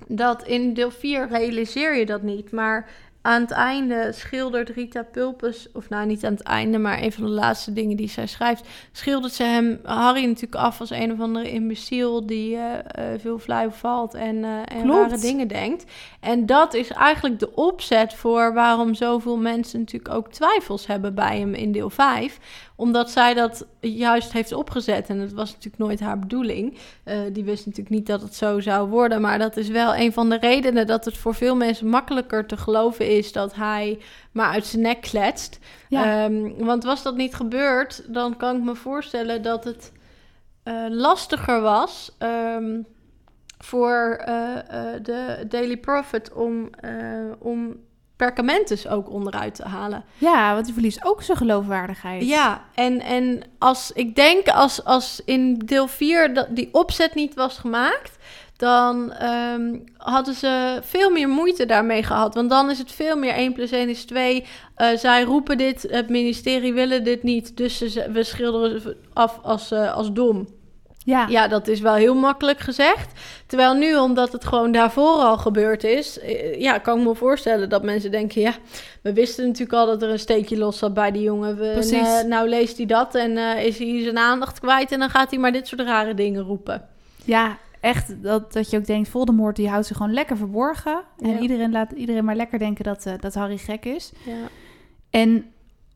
[0.08, 2.52] dat in deel 4 realiseer je dat niet.
[2.52, 2.90] Maar
[3.30, 7.24] aan het einde schildert Rita Pulpus, of nou niet aan het einde, maar een van
[7.24, 11.20] de laatste dingen die zij schrijft, schildert ze hem, Harry natuurlijk af als een of
[11.20, 15.86] andere imbeciel die eh, eh, veel flauw valt en, eh en rare dingen denkt.
[16.20, 21.40] En dat is eigenlijk de opzet voor waarom zoveel mensen natuurlijk ook twijfels hebben bij
[21.40, 22.40] hem in deel 5
[22.80, 25.10] omdat zij dat juist heeft opgezet.
[25.10, 26.78] En het was natuurlijk nooit haar bedoeling.
[27.04, 29.22] Eh, die wist natuurlijk niet dat het zo zou worden.
[29.22, 32.58] Maar dat is wel een van de redenen dat het voor veel mensen makkelijker te
[32.58, 34.00] geloven is dat hij
[34.32, 35.60] maar uit zijn nek kletst.
[35.90, 36.24] Ja.
[36.24, 39.92] Ehm, want was dat niet gebeurd, dan kan ik me voorstellen dat het
[40.64, 42.16] eh, lastiger was.
[42.18, 42.82] ehm,
[43.60, 44.56] voor eh,
[45.02, 46.92] de Daily Prophet om, eh,
[48.20, 50.04] om perkamentes ook onderuit te halen.
[50.18, 52.26] ja, want die verliest ook zijn geloofwaardigheid.
[52.26, 57.34] Ja, en, en als ik denk als, als in deel 4 dat die opzet niet
[57.34, 58.18] was gemaakt,
[58.58, 62.36] dan ehm, hadden ze veel meer moeite daarmee gehad.
[62.36, 64.46] Want dan is het veel meer 1 plus 1 is 2.
[64.76, 69.40] Eh, zij roepen dit, het ministerie willen dit niet, dus ze, we schilderen ze af
[69.44, 70.48] als, eh, als dom.
[71.10, 71.28] Ja.
[71.28, 73.12] Ja, dat is wel heel makkelijk gezegd.
[73.46, 77.70] Terwijl nu, omdat het gewoon daarvoor al gebeurd is, eh, ja, kan ik me voorstellen
[77.70, 78.54] dat mensen denken, ja,
[79.02, 81.58] we wisten natuurlijk al dat er een steekje los zat bij die jongen.
[81.58, 82.08] We, Precies.
[82.22, 85.30] eh, nou leest hij dat en eh, is hij zijn aandacht kwijt en dan gaat
[85.30, 86.88] hij maar dit soort rare dingen roepen.
[87.26, 91.02] Ja, echt dat, dat je ook denkt, Voldemort die houdt zich gewoon lekker verborgen.
[91.20, 91.40] En Ja.
[91.40, 94.12] iedereen laat iedereen maar lekker denken dat, dat Harry gek is.
[94.26, 94.34] Ja.
[95.10, 95.46] En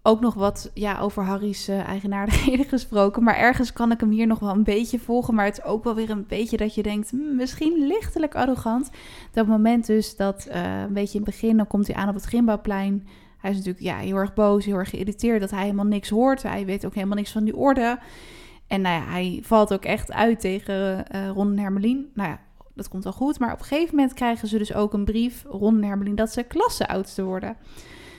[0.06, 3.24] ook nog wat ja, over Harry's eh, eigenaardigheden gesproken.
[3.24, 5.34] Maar ergens kan ik hem hier nog wel een beetje volgen.
[5.34, 8.90] Maar het is ook wel weer een beetje dat je denkt, hmm, misschien lichtelijk arrogant.
[9.32, 12.16] Dat moment dus dat eh, een beetje in het begin, dan komt hij aan op
[12.16, 13.08] het Grimbouwplein.
[13.38, 16.44] Hij is natuurlijk ja, heel erg boos, heel erg geïrriteerd dat hij helemaal niks hoort.
[16.44, 18.00] Hij weet ook helemaal niks van die orde.
[18.68, 22.10] En nou ja, hij valt ook echt uit tegen eh Ron en Hermelien.
[22.14, 22.40] Nou ja,
[22.74, 23.40] dat komt wel goed.
[23.40, 26.32] Maar op een gegeven moment krijgen ze dus ook een brief, Ron en Hermelien, dat
[26.32, 27.58] ze klasseoudste worden.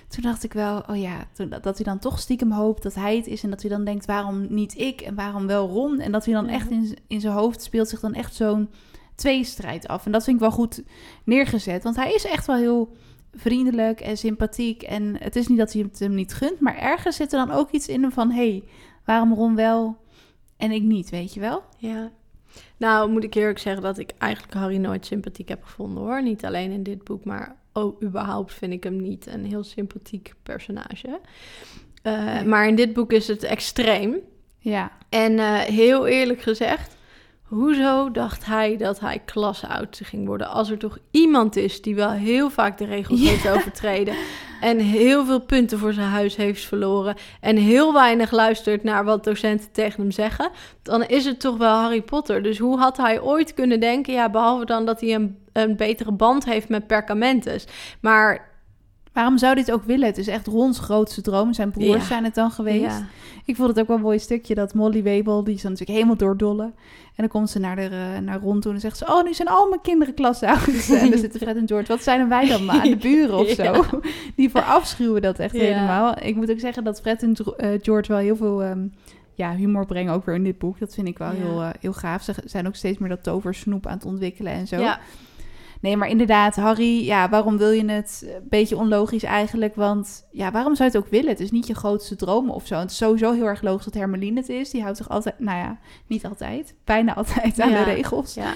[0.08, 2.94] Toen dacht ik wel, oh ja, toen, dat, dat hij dan toch stiekem hoopt dat
[2.94, 3.42] hij het is.
[3.42, 6.00] En dat hij dan denkt, waarom niet ik en waarom wel Ron?
[6.00, 6.54] En dat hij dan Mhm.
[6.54, 8.70] echt in, in zijn hoofd speelt zich dan echt zo'n
[9.14, 10.06] tweestrijd af.
[10.06, 10.82] En dat vind ik wel goed
[11.24, 11.82] neergezet.
[11.82, 12.96] Want hij is echt wel heel
[13.32, 14.82] vriendelijk en sympathiek.
[14.82, 16.60] En het is niet dat hij het hem niet gunt.
[16.60, 18.64] Maar ergens zit er dan ook iets in hem van, hé, hey,
[19.04, 19.96] waarom Ron wel
[20.56, 21.62] en ik niet, weet je wel?
[21.78, 22.10] Ja.
[22.76, 26.22] Nou, moet ik eerlijk zeggen dat ik eigenlijk Harry nooit sympathiek heb gevonden hoor.
[26.22, 30.34] Niet alleen in dit boek, maar oh, überhaupt vind ik hem niet een heel sympathiek
[30.42, 31.20] personage.
[32.02, 32.44] Eh, Nee.
[32.44, 34.16] Maar in dit boek is het extreem.
[34.58, 36.93] Ja, En eh, heel eerlijk gezegd,
[37.54, 40.48] hoezo dacht hij dat hij klasoudste ging worden?
[40.48, 43.28] Als er toch iemand is die wel heel vaak de regels Ja.
[43.28, 44.14] heeft overtreden
[44.60, 49.24] en heel veel punten voor zijn huis heeft verloren en heel weinig luistert naar wat
[49.24, 50.50] docenten tegen hem zeggen,
[50.82, 52.42] dan is het toch wel Harry Potter.
[52.42, 56.12] Dus hoe had hij ooit kunnen denken, ja, behalve dan dat hij een, een betere
[56.12, 57.66] band heeft met perkamentes.
[58.00, 58.53] Maar
[59.14, 60.07] waarom zou dit ook willen?
[60.07, 61.53] Het is echt Rons grootste droom.
[61.53, 62.00] Zijn broers Ja.
[62.00, 62.81] zijn het dan geweest.
[62.85, 63.07] ja,
[63.44, 65.98] Ik vond het ook wel een mooi stukje dat Molly Webel, die is dan natuurlijk
[65.98, 66.62] helemaal doordolle.
[66.64, 67.83] En dan komt ze naar, de,
[68.14, 69.07] eh, naar Ron toe en zegt ze...
[69.07, 70.66] Oh, nu zijn al mijn kinderen klasoud.
[70.90, 71.87] en dan zitten Fred en George.
[71.92, 72.83] Wat zijn wij dan maar?
[72.83, 73.62] De buren of zo?
[73.62, 73.83] Ja.
[74.37, 76.14] Die verafschuwen dat echt helemaal.
[76.22, 78.87] Ik moet ook zeggen dat Fred en eh, George wel heel veel ehm,
[79.35, 80.12] ja, humor brengen.
[80.12, 80.79] Ook weer in dit boek.
[80.79, 82.22] Dat vind ik wel heel, eh, heel gaaf.
[82.22, 84.77] Ze zijn ook steeds meer dat toversnoep aan het ontwikkelen en zo.
[84.77, 84.98] ja,
[85.84, 88.24] Nee, maar inderdaad, Harry, ja, waarom wil je het?
[88.26, 91.28] Een beetje onlogisch eigenlijk, want ja, waarom zou je het ook willen?
[91.28, 92.74] Het is niet je grootste droom of zo.
[92.78, 94.70] Het is sowieso heel erg logisch dat Hermeline het is.
[94.70, 97.84] Die houdt zich altijd, nou ja, niet altijd, bijna altijd aan Ja.
[97.84, 98.34] de regels.
[98.34, 98.52] ja.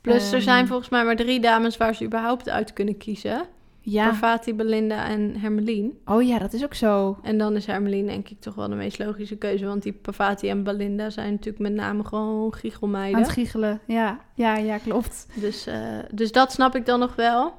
[0.00, 0.42] Plus er Ehm.
[0.42, 3.42] zijn volgens mij maar drie dames waar ze überhaupt uit kunnen kiezen.
[3.88, 4.04] Ja.
[4.08, 5.98] Parvati, Belinda en Hermelien.
[6.04, 7.18] Oh ja, dat is ook zo.
[7.22, 9.66] En dan is Hermelien denk ik toch wel de meest logische keuze.
[9.66, 13.20] Want die Parvati en Belinda zijn natuurlijk met name gewoon Aan giechelmeiden.
[13.20, 13.80] het giechelen.
[13.86, 15.26] Ja, ja, ja, klopt.
[15.34, 15.78] Dus, eh,
[16.12, 17.52] dus dat snap ik dan nog wel.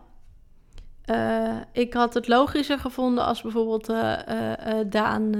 [1.05, 4.13] Eh, ik had het logischer gevonden als bijvoorbeeld eh,
[4.89, 5.31] Daan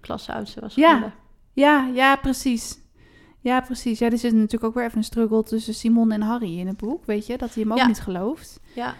[0.00, 0.88] klasoudste was Ja.
[0.94, 1.14] geworden.
[1.52, 2.78] Ja, ja, precies.
[3.40, 3.98] Ja, precies.
[3.98, 6.76] Ja, er zit natuurlijk ook weer even een struggle tussen Simon en Harry in het
[6.76, 7.38] boek, weet je?
[7.38, 7.86] Dat hij hem ook Ja.
[7.86, 8.60] niet gelooft.
[8.74, 8.94] Ja,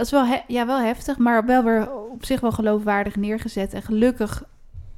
[0.00, 3.72] Dat is wel, he- ja, wel heftig, maar wel weer op zich wel geloofwaardig neergezet.
[3.72, 4.42] En gelukkig,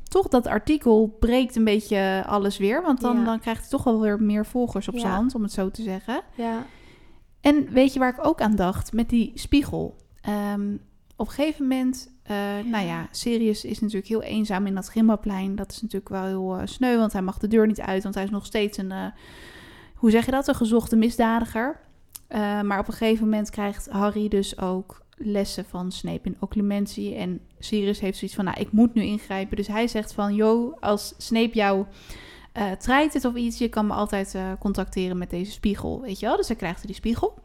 [0.03, 2.83] toch dat artikel breekt een beetje alles weer.
[2.83, 3.25] Want dan, Ja.
[3.25, 5.83] dan krijgt hij toch wel weer meer volgers op zijn hand, om het zo te
[5.83, 6.21] zeggen.
[6.35, 6.65] ja,
[7.41, 8.93] En weet je waar ik ook aan dacht?
[8.93, 9.97] Met die spiegel.
[10.21, 10.75] Ehm,
[11.17, 15.55] op een gegeven moment, eh, nou ja, Sirius is natuurlijk heel eenzaam in dat Grimbaplein.
[15.57, 18.03] Dat is natuurlijk wel heel eh, sneu, want hij mag de deur niet uit.
[18.03, 19.07] Want hij is nog steeds een, eh,
[19.95, 21.81] hoe zeg je dat, een gezochte misdadiger.
[22.33, 27.15] Eh, maar op een gegeven moment krijgt Harry dus ook lessen van Snape in occlumentie.
[27.15, 29.57] En Sirius heeft zoiets van, nou, ik moet nu ingrijpen.
[29.57, 31.87] Dus hij zegt van, yo, als Snape jou
[32.59, 36.21] uh, trijdt het of iets, je kan me altijd uh, contacteren met deze spiegel, weet
[36.21, 36.37] je wel.
[36.37, 37.39] Dus hij krijgt die spiegel.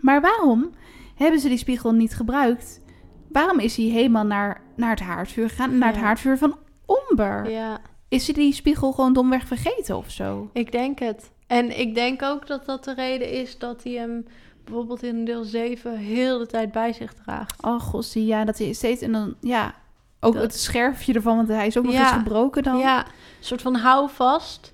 [0.00, 0.70] Maar waarom
[1.14, 2.80] hebben ze die spiegel niet gebruikt?
[3.28, 5.78] Waarom is hij helemaal naar, naar het haardvuur gegaan?
[5.78, 7.50] Naar het haardvuur van Omber?
[7.50, 7.80] Ja.
[8.08, 10.50] Is hij die spiegel gewoon domweg vergeten of zo?
[10.52, 11.30] Ik denk het.
[11.50, 14.26] En ik denk ook dat dat de reden is dat hij hem
[14.64, 17.62] bijvoorbeeld in deel 7 heel de tijd bij zich draagt.
[17.62, 19.74] Oh, gossie, ja, dat hij steeds en dan, ja,
[20.20, 22.00] ook het scherfje ervan, want hij is ook nog Ja.
[22.00, 22.78] eens gebroken dan.
[22.78, 24.72] Ja, een soort van houvast.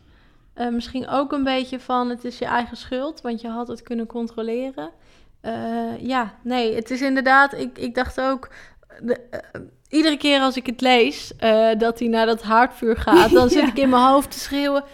[0.55, 3.83] Eh misschien ook een beetje van het is je eigen schuld, want je had het
[3.83, 4.91] kunnen controleren.
[5.41, 5.53] Eh,
[6.01, 8.49] ja, nee, het is inderdaad, ik, ik dacht ook,
[9.03, 11.33] de, eh, iedere keer als ik het lees,
[11.79, 13.69] dat hij naar dat haardvuur gaat, dan zit Ja.
[13.69, 14.85] ik in mijn hoofd te schreeuwen,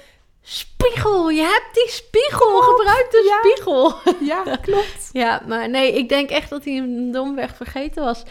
[0.43, 3.39] spiegel, je hebt die spiegel, gebruik de ja.
[3.39, 3.95] spiegel.
[4.21, 5.11] ja klopt.
[5.23, 8.23] Ja, maar nee, ik denk echt dat hij hem domweg vergeten was.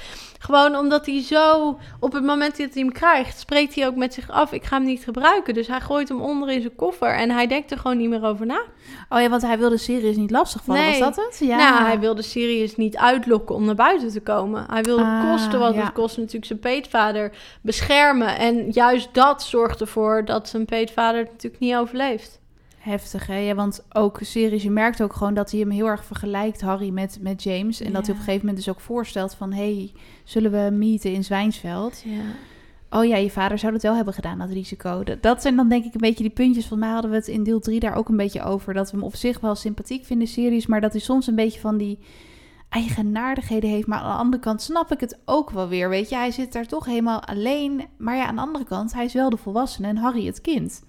[0.41, 4.13] Gewoon omdat hij zo, op het moment dat hij hem krijgt, spreekt hij ook met
[4.13, 5.53] zich af: ik ga hem niet gebruiken.
[5.53, 8.23] Dus hij gooit hem onder in zijn koffer en hij denkt er gewoon niet meer
[8.25, 8.61] over na.
[9.09, 10.99] Oh ja, want hij wilde Sirius niet lastigvallen, Nee.
[10.99, 11.39] was dat het?
[11.47, 11.57] Ja.
[11.57, 14.65] Nou, hij wilde Sirius niet uitlokken om naar buiten te komen.
[14.69, 15.83] Hij wilde Ah, kosten wat ja.
[15.83, 18.37] het kost natuurlijk zijn peetvader beschermen.
[18.37, 22.39] En juist dat zorgt ervoor dat zijn peetvader natuurlijk niet overleeft.
[22.81, 23.37] Heftig, hè?
[23.37, 26.89] Ja, want ook Sirius, je merkt ook gewoon dat hij hem heel erg vergelijkt, Harry,
[26.89, 27.81] met, met James.
[27.81, 29.53] En dat hij op een gegeven moment dus ook voorstelt van...
[29.53, 29.91] hey,
[30.23, 32.03] zullen we meeten in Zwijnsveld?
[32.05, 32.21] Ja.
[32.89, 35.03] Oh ja, je vader zou dat wel hebben gedaan, dat risico.
[35.03, 36.65] Dat, dat zijn dan denk ik een beetje die puntjes.
[36.65, 38.73] Van mij hadden we het in deel 3 daar ook een beetje over.
[38.73, 40.65] Dat we hem op zich wel sympathiek vinden, Sirius.
[40.65, 41.99] Maar dat hij soms een beetje van die
[42.69, 43.87] eigenaardigheden heeft.
[43.87, 45.89] Maar aan de andere kant snap ik het ook wel weer.
[45.89, 47.85] Weet je, hij zit daar toch helemaal alleen.
[47.97, 50.83] Maar ja, aan de andere kant, hij is wel de volwassene en Harry het kind.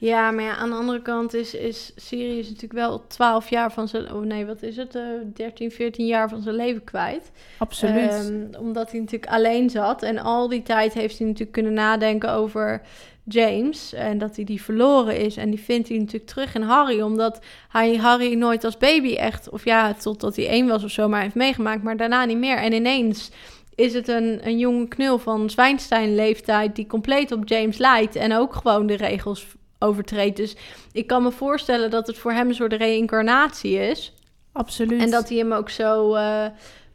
[0.00, 3.88] Ja, maar ja, aan de andere kant is, is Sirius natuurlijk wel 12 jaar van
[3.88, 4.12] zijn...
[4.12, 4.94] Oh nee, wat is het?
[4.94, 5.02] eh
[5.34, 7.30] 13, 14 jaar van zijn leven kwijt.
[7.58, 8.10] Absoluut.
[8.10, 10.02] Ehm, omdat hij natuurlijk alleen zat.
[10.02, 12.82] En al die tijd heeft hij natuurlijk kunnen nadenken over
[13.24, 13.92] James.
[13.92, 15.36] En dat hij die verloren is.
[15.36, 17.00] En die vindt hij natuurlijk terug in Harry.
[17.00, 19.50] Omdat hij Harry nooit als baby echt...
[19.50, 21.82] Of ja, totdat hij één was of zo maar heeft meegemaakt.
[21.82, 22.56] Maar daarna niet meer.
[22.56, 23.30] En ineens
[23.74, 26.76] is het een, een jonge knul van Zwijnstein-leeftijd...
[26.76, 28.16] die compleet op James lijkt.
[28.16, 30.36] En ook gewoon de regels overtreedt.
[30.36, 30.56] Dus
[30.92, 34.12] ik kan me voorstellen dat het voor hem een soort reïncarnatie is.
[34.52, 35.02] Absoluut.
[35.02, 36.44] En dat hij hem ook zo eh,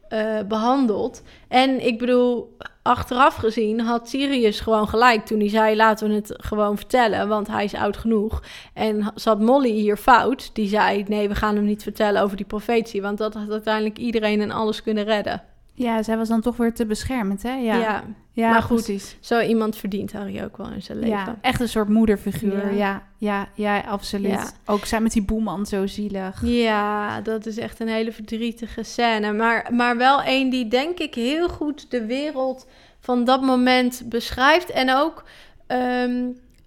[0.08, 1.22] eh, behandelt.
[1.48, 6.34] En ik bedoel, achteraf gezien had Sirius gewoon gelijk toen hij zei: laten we het
[6.36, 8.42] gewoon vertellen, want hij is oud genoeg.
[8.74, 12.46] En zat Molly hier fout, die zei: nee, we gaan hem niet vertellen over die
[12.46, 15.42] profetie, want dat had uiteindelijk iedereen en alles kunnen redden.
[15.78, 17.54] Ja, zij was dan toch weer te beschermend, hè?
[17.54, 19.16] Ja, Ja, ja, maar goed, precies.
[19.20, 21.16] zo iemand verdient Harry ook wel in zijn leven.
[21.16, 22.74] Ja, echt een soort moederfiguur.
[22.74, 23.08] Ja.
[23.18, 24.54] Ja, ja, absoluut.
[24.64, 26.40] Ook zij met die boeman zo zielig.
[26.44, 29.32] Ja, dat is echt een hele verdrietige scène.
[29.32, 32.66] Maar, maar wel een die denk ik heel goed de wereld
[33.00, 34.70] van dat moment beschrijft.
[34.70, 35.24] En ook
[35.66, 36.24] ehm,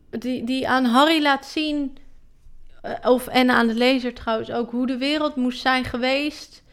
[0.10, 1.98] die, die aan Harry laat zien,
[2.82, 6.64] eh, of, en aan de lezer trouwens ook, hoe de wereld moest zijn geweest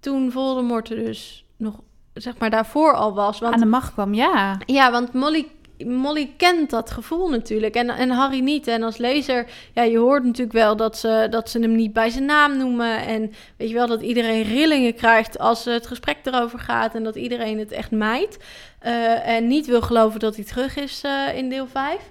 [0.00, 1.80] toen Voldemort er dus nog,
[2.12, 3.38] zeg maar, daarvoor al was.
[3.38, 4.58] Want Aan de macht kwam, ja.
[4.66, 5.46] ja, want Molly,
[5.78, 8.66] Molly kent dat gevoel natuurlijk en, en Harry niet.
[8.66, 12.10] En als lezer, ja, je hoort natuurlijk wel dat ze, dat ze hem niet bij
[12.10, 13.06] zijn naam noemen.
[13.06, 16.94] En weet je wel, dat iedereen rillingen krijgt als het gesprek erover gaat.
[16.94, 18.38] En dat iedereen het echt mijt.
[18.78, 22.10] Eh, en niet wil geloven dat hij terug is eh, in deel 5.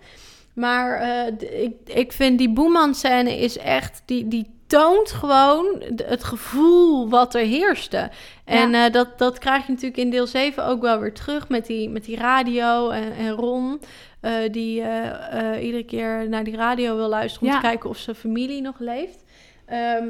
[0.54, 4.02] Maar eh, ik, ik vind die Boeman-scène is echt...
[4.06, 8.10] Die, die toont gewoon het gevoel wat er heerste.
[8.46, 11.50] En eh, dat, dat krijg je natuurlijk in deel 7 ook wel weer terug...
[11.50, 13.82] met die, met die radio en, en Ron...
[14.22, 17.48] eh, die eh, iedere keer naar die radio wil luisteren...
[17.48, 17.62] om Ja.
[17.62, 19.24] te kijken of zijn familie nog leeft.
[19.66, 20.08] Ehm,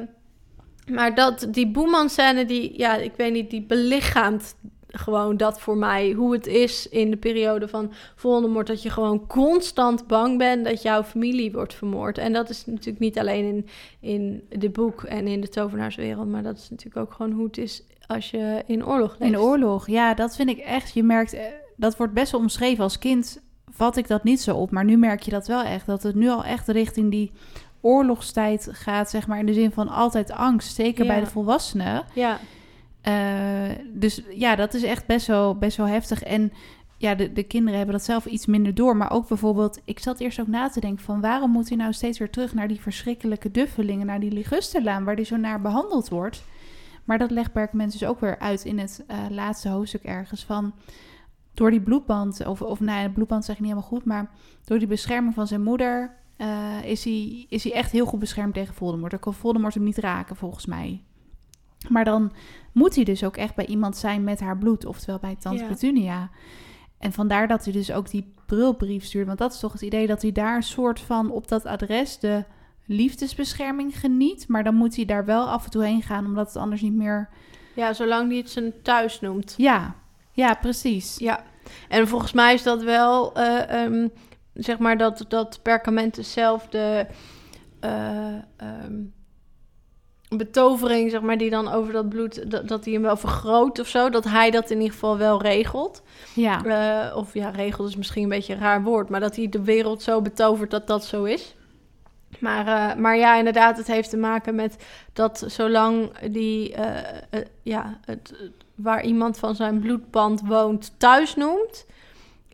[0.87, 4.55] maar dat, die Boeman-scène, die, ja, ik weet niet, die belichaamt
[4.95, 6.11] gewoon dat voor mij.
[6.11, 8.67] Hoe het is in de periode van Voldemort.
[8.67, 12.17] Dat je gewoon constant bang bent dat jouw familie wordt vermoord.
[12.17, 13.67] En dat is natuurlijk niet alleen in,
[13.99, 16.27] in de boek en in de tovenaarswereld.
[16.27, 19.31] Maar dat is natuurlijk ook gewoon hoe het is als je in oorlog leeft.
[19.33, 20.93] In oorlog, ja, dat vind ik echt.
[20.93, 21.41] Je merkt, eh,
[21.75, 23.41] dat wordt best wel omschreven als kind.
[23.69, 25.85] Vat ik dat niet zo op, maar nu merk je dat wel echt.
[25.85, 27.31] Dat het nu al echt richting die
[27.81, 29.39] oorlogstijd gaat, zeg maar.
[29.39, 31.11] In de zin van altijd angst, zeker Ja.
[31.11, 32.03] bij de volwassenen.
[32.13, 32.39] Ja,
[33.03, 36.23] Eh, dus ja, dat is echt best wel, best wel heftig.
[36.23, 36.51] En
[36.97, 38.97] ja, de, de kinderen hebben dat zelf iets minder door.
[38.97, 41.21] Maar ook bijvoorbeeld, ik zat eerst ook na te denken van...
[41.21, 44.05] waarom moet hij nou steeds weer terug naar die verschrikkelijke duffelingen...
[44.05, 46.43] naar die Ligusterlaan, waar hij zo naar behandeld wordt?
[47.03, 50.73] Maar dat legt Berkman dus ook weer uit in het eh, laatste hoofdstuk ergens van...
[51.53, 54.05] door die bloedband, of, of nou de bloedband zeg ik niet helemaal goed...
[54.05, 54.29] maar
[54.65, 56.15] door die bescherming van zijn moeder...
[56.37, 59.11] eh, is, hij, is hij echt heel goed beschermd tegen Voldemort.
[59.11, 61.01] Dan kan Voldemort hem niet raken, volgens mij.
[61.89, 62.31] Maar dan
[62.71, 65.67] moet hij dus ook echt bij iemand zijn met haar bloed, oftewel bij Tante Ja.
[65.69, 66.29] Petunia.
[66.99, 69.27] En vandaar dat hij dus ook die brulbrief stuurt.
[69.27, 72.19] Want dat is toch het idee dat hij daar een soort van op dat adres
[72.19, 72.43] de
[72.85, 74.47] liefdesbescherming geniet.
[74.47, 76.93] Maar dan moet hij daar wel af en toe heen gaan, omdat het anders niet
[76.93, 77.29] meer...
[77.75, 79.53] Ja, zolang hij het zijn thuis noemt.
[79.57, 79.95] Ja,
[80.31, 81.17] ja precies.
[81.17, 81.43] Ja,
[81.89, 84.07] en volgens mij is dat wel, eh, ehm,
[84.53, 87.05] zeg maar, dat, dat Perkamentus zelf de
[87.79, 89.01] eh, ehm,
[90.37, 93.87] betovering, zeg maar, die dan over dat bloed, dat, dat hij hem wel vergroot of
[93.87, 96.01] zo, dat hij dat in ieder geval wel regelt.
[96.35, 99.49] Ja, Eh, of ja, regelt is misschien een beetje een raar woord, maar dat hij
[99.49, 101.55] de wereld zo betovert dat dat zo is.
[102.39, 104.75] Maar, eh, maar ja, inderdaad, het heeft te maken met
[105.13, 108.33] dat zolang die, eh, ja, het-
[108.75, 111.85] waar iemand van zijn bloedband woont thuis noemt,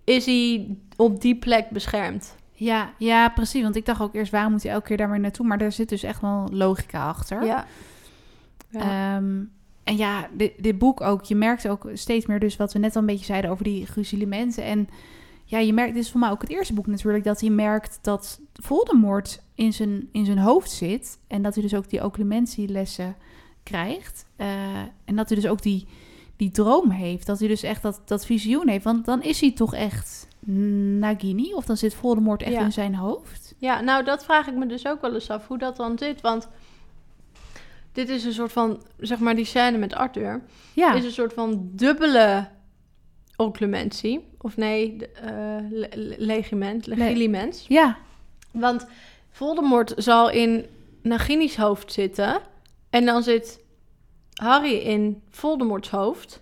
[0.03, 2.35] is hij op die plek beschermd.
[2.59, 3.61] Ja, ja, precies.
[3.61, 5.45] Want ik dacht ook eerst, waarom moet hij elke keer daar weer naartoe?
[5.45, 7.45] Maar daar zit dus echt wel logica achter.
[7.45, 7.65] Ja.
[8.69, 8.79] Ja.
[8.79, 9.43] Ehm,
[9.83, 12.95] en ja, dit, dit boek ook, je merkt ook steeds meer dus wat we net
[12.95, 14.63] al een beetje zeiden over die gruzelementen.
[14.63, 14.89] En
[15.45, 17.99] ja, je merkt, dit is voor mij ook het eerste boek natuurlijk, dat hij merkt
[18.01, 21.19] dat Voldemort in zijn, in zijn hoofd zit.
[21.27, 23.15] En dat hij dus ook die occlumentielessen
[23.63, 24.25] krijgt.
[24.35, 25.87] Eh, en dat hij dus ook die,
[26.35, 27.25] die droom heeft.
[27.25, 28.83] Dat hij dus echt dat, dat visioen heeft.
[28.83, 30.27] Want dan is hij toch echt
[30.99, 31.53] Nagini?
[31.53, 32.61] Of dan zit Voldemort echt Ja.
[32.61, 33.53] in zijn hoofd?
[33.57, 36.21] Ja, nou dat vraag ik me dus ook wel eens af hoe dat dan zit.
[36.21, 36.47] Want
[37.91, 40.41] dit is een soort van, zeg maar die scène met Arthur,
[40.73, 42.47] Ja, is een soort van dubbele
[43.35, 44.27] occlumentie.
[44.37, 44.97] Of nee,
[45.69, 47.65] le- le- legiment, legilimens.
[47.67, 47.97] ja,
[48.51, 48.85] Want
[49.29, 50.65] Voldemort zal in
[51.01, 52.39] Nagini's hoofd zitten.
[52.89, 53.59] En dan zit
[54.33, 56.39] Harry in Voldemorts hoofd.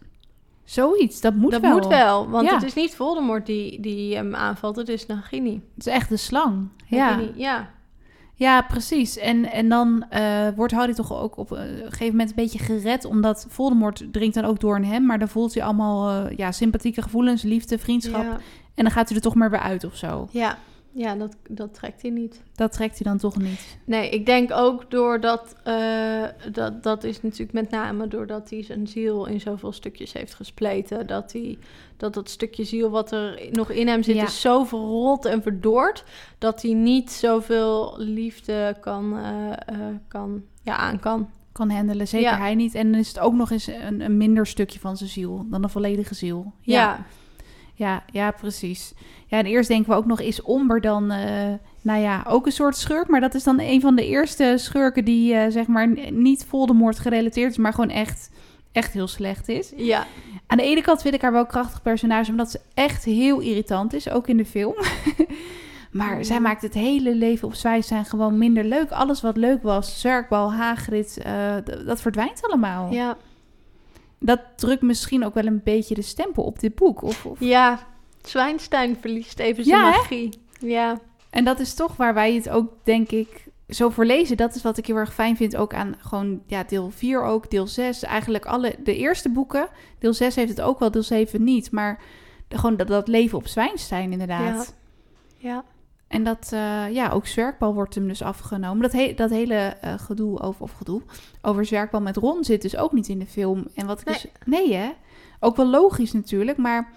[0.69, 1.21] Zoiets.
[1.21, 1.71] Dat moet dat wel.
[1.71, 2.53] moet wel, want Ja.
[2.53, 5.53] het is niet Voldemort die, die hem aanvalt, het is Nagini.
[5.75, 6.67] Het is echt de slang.
[6.85, 7.09] Ja.
[7.09, 7.69] Nagini, ja.
[8.33, 9.17] Ja, precies.
[9.17, 13.05] En, en dan eh, wordt Harry toch ook op een gegeven moment een beetje gered,
[13.05, 16.51] omdat Voldemort dringt dan ook door in hem, maar dan voelt hij allemaal eh, ja,
[16.51, 18.37] sympathieke gevoelens, liefde, vriendschap, Ja,
[18.75, 20.27] en dan gaat hij er toch maar weer uit of zo.
[20.31, 20.57] ja.
[20.97, 22.43] Ja dat, dat trekt hij niet.
[22.55, 23.77] Dat trekt hij dan toch niet.
[23.85, 25.55] Nee, ik denk ook doordat...
[25.63, 30.33] eh dat, dat is natuurlijk met name doordat hij zijn ziel in zoveel stukjes heeft
[30.33, 31.07] gespleten.
[31.07, 31.57] Dat, hij,
[31.97, 34.23] dat dat stukje ziel wat er nog in hem zit Ja.
[34.23, 36.03] is zo verrot en verdord...
[36.37, 41.29] dat hij niet zoveel liefde kan, eh, eh, kan, ja, aan kan.
[41.51, 42.37] Kan handelen, zeker Ja.
[42.37, 42.75] hij niet.
[42.75, 45.63] En dan is het ook nog eens een, een minder stukje van zijn ziel dan
[45.63, 46.51] een volledige ziel.
[46.61, 47.05] Ja, Ja,
[48.11, 48.93] ja, precies.
[49.27, 52.51] Ja, en eerst denken we ook nog, is Omber dan, eh, nou ja, ook een
[52.51, 53.07] soort schurk?
[53.07, 56.99] Maar dat is dan een van de eerste schurken die, eh, zeg maar, niet Voldemort
[56.99, 58.31] gerelateerd is, maar gewoon echt,
[58.71, 59.73] echt heel slecht is.
[59.75, 60.05] ja.
[60.47, 63.39] Aan de ene kant vind ik haar wel een krachtig personage, omdat ze echt heel
[63.39, 64.75] irritant is, ook in de film.
[65.91, 68.91] maar zij maakt het hele leven op Zwijnstein gewoon minder leuk.
[68.91, 72.91] Alles wat leuk was, Zwerkbal, Hagrid, eh, dat verdwijnt allemaal.
[72.91, 73.17] ja.
[74.19, 77.01] Dat drukt misschien ook wel een beetje de stempel op dit boek.
[77.01, 77.79] Of, of ja.
[78.21, 79.97] Zwijnstein verliest even zijn Ja, hè?
[79.97, 80.39] magie.
[80.59, 80.99] Ja,
[81.29, 84.37] En dat is toch waar wij het ook, denk ik, zo voor lezen.
[84.37, 87.49] Dat is wat ik heel erg fijn vind ook aan gewoon ja, deel 4 ook,
[87.49, 88.03] deel 6.
[88.03, 89.67] Eigenlijk alle, de eerste boeken.
[89.99, 91.71] Deel 6 heeft het ook wel, deel 7 niet.
[91.71, 92.01] Maar
[92.47, 94.75] de, gewoon dat, dat leven op Zwijnstein inderdaad.
[95.37, 95.63] ja.
[96.07, 98.81] En dat, eh, ja, ook Zwerkbal wordt hem dus afgenomen.
[98.81, 101.01] Dat, he- dat hele eh, gedoe over, of gedoe,
[101.41, 103.67] over Zwerkbal met Ron zit dus ook niet in de film.
[103.75, 104.15] En wat ik Nee.
[104.15, 104.89] dus, nee hè?
[105.39, 106.91] Ook wel logisch natuurlijk, maar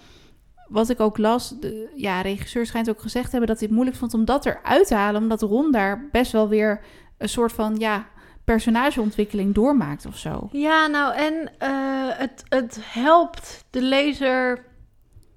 [0.69, 3.75] wat ik ook las, de ja, regisseur schijnt ook gezegd te hebben dat hij het
[3.77, 6.81] moeilijk vond om dat eruit te halen, omdat Ron daar best wel weer
[7.19, 8.07] een soort van, ja,
[8.45, 10.49] personageontwikkeling doormaakt of zo.
[10.53, 11.71] Ja, nou en eh,
[12.19, 14.65] het, het helpt de lezer,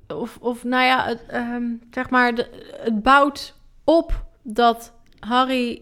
[0.07, 2.47] of, of nou ja, het, ehm, zeg maar, de,
[2.83, 5.81] het bouwt op dat Harry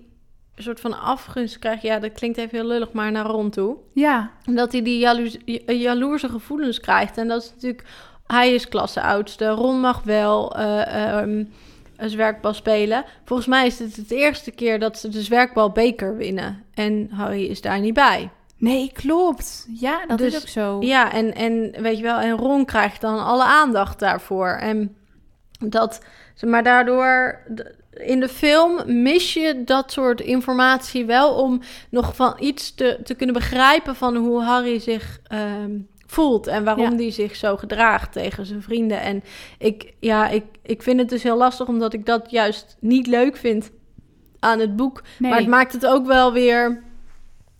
[0.56, 1.82] een soort van afgunst krijgt.
[1.82, 3.78] Ja, dat klinkt even heel lullig, maar naar Ron toe.
[3.94, 7.18] Ja, Dat hij die jaloers, jaloerse gevoelens krijgt.
[7.18, 7.84] En dat is natuurlijk,
[8.28, 9.48] hij is klasse oudste.
[9.48, 11.44] Ron mag wel eh, ehm,
[11.98, 13.04] een zwerkbal spelen.
[13.26, 16.64] Volgens mij is het het eerste keer dat ze de zwerkbalbeker winnen.
[16.74, 18.30] En Harry is daar niet bij.
[18.58, 19.68] nee, klopt.
[19.80, 20.78] Ja, dat Dus- is ook zo.
[20.82, 24.48] Ja, en, en weet je wel, en Ron krijgt dan alle aandacht daarvoor.
[24.50, 24.96] En
[25.60, 26.02] dat,
[26.46, 27.40] maar daardoor,
[27.94, 33.14] in de film mis je dat soort informatie wel om nog van iets te, te
[33.14, 36.98] kunnen begrijpen van hoe Harry zich ehm, voelt en waarom Ja.
[36.98, 39.02] die zich zo gedraagt tegen zijn vrienden.
[39.02, 39.24] En
[39.58, 43.38] ik, ja, ik, ik vind het dus heel lastig omdat ik dat juist niet leuk
[43.38, 43.72] vind
[44.40, 45.02] aan het boek.
[45.18, 45.30] nee.
[45.30, 46.84] Maar het maakt het ook wel weer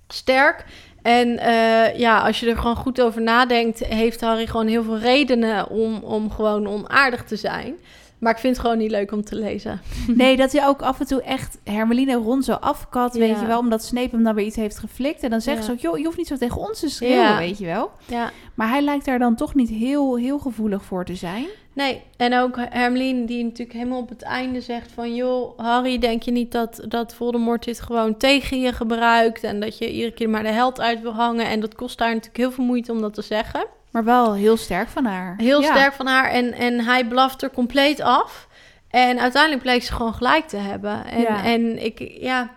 [0.08, 0.66] sterk.
[1.02, 4.98] En eh, ja, als je er gewoon goed over nadenkt, heeft Harry gewoon heel veel
[4.98, 7.76] redenen om, om gewoon onaardig te zijn.
[8.22, 9.82] Maar ik vind het gewoon niet leuk om te lezen.
[10.08, 13.42] Nee, dat hij ook af en toe echt Hermeline Ron zo afkat, weet Ja.
[13.42, 13.60] je wel.
[13.60, 15.24] Omdat Snape hem dan weer iets heeft geflikt.
[15.24, 15.64] En dan zegt Ja.
[15.64, 17.38] ze ook, joh, je hoeft niet zo tegen ons te schreeuwen, Ja.
[17.38, 17.92] weet je wel.
[18.06, 18.32] Ja.
[18.56, 21.46] Maar hij lijkt daar dan toch niet heel, heel gevoelig voor te zijn.
[21.74, 25.16] Nee, en ook Hermeline die natuurlijk helemaal op het einde zegt van...
[25.16, 29.44] joh, Harry, denk je niet dat, dat Voldemort dit gewoon tegen je gebruikt...
[29.44, 31.46] en dat je iedere keer maar de held uit wil hangen...
[31.46, 33.66] en dat kost haar natuurlijk heel veel moeite om dat te zeggen.
[33.92, 35.34] Maar wel heel sterk van haar.
[35.38, 35.76] Heel Ja.
[35.76, 38.48] sterk van haar en, en hij blaft er compleet af.
[38.90, 41.06] En uiteindelijk bleek ze gewoon gelijk te hebben.
[41.06, 41.44] En, Ja.
[41.44, 42.50] en ik, ja,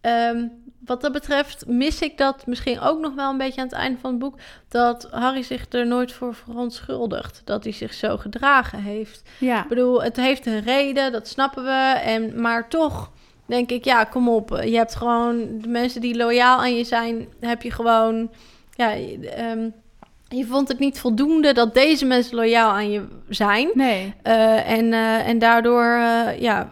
[0.00, 0.46] ehm,
[0.84, 3.98] wat dat betreft mis ik dat misschien ook nog wel een beetje aan het einde
[4.00, 4.38] van het boek.
[4.68, 7.42] Dat Harry zich er nooit voor verontschuldigt.
[7.44, 9.22] Dat hij zich zo gedragen heeft.
[9.38, 9.62] Ja.
[9.62, 12.00] Ik bedoel, het heeft een reden, dat snappen we.
[12.04, 13.10] En, maar toch
[13.46, 14.48] denk ik, ja, kom op.
[14.64, 18.30] Je hebt gewoon de mensen die loyaal aan je zijn, heb je gewoon.
[18.74, 18.92] Ja,
[19.36, 19.68] ehm,
[20.36, 23.70] je vond het niet voldoende dat deze mensen loyaal aan je zijn.
[23.74, 24.14] Nee.
[24.22, 26.70] Eh, en, eh, en daardoor, eh, ja,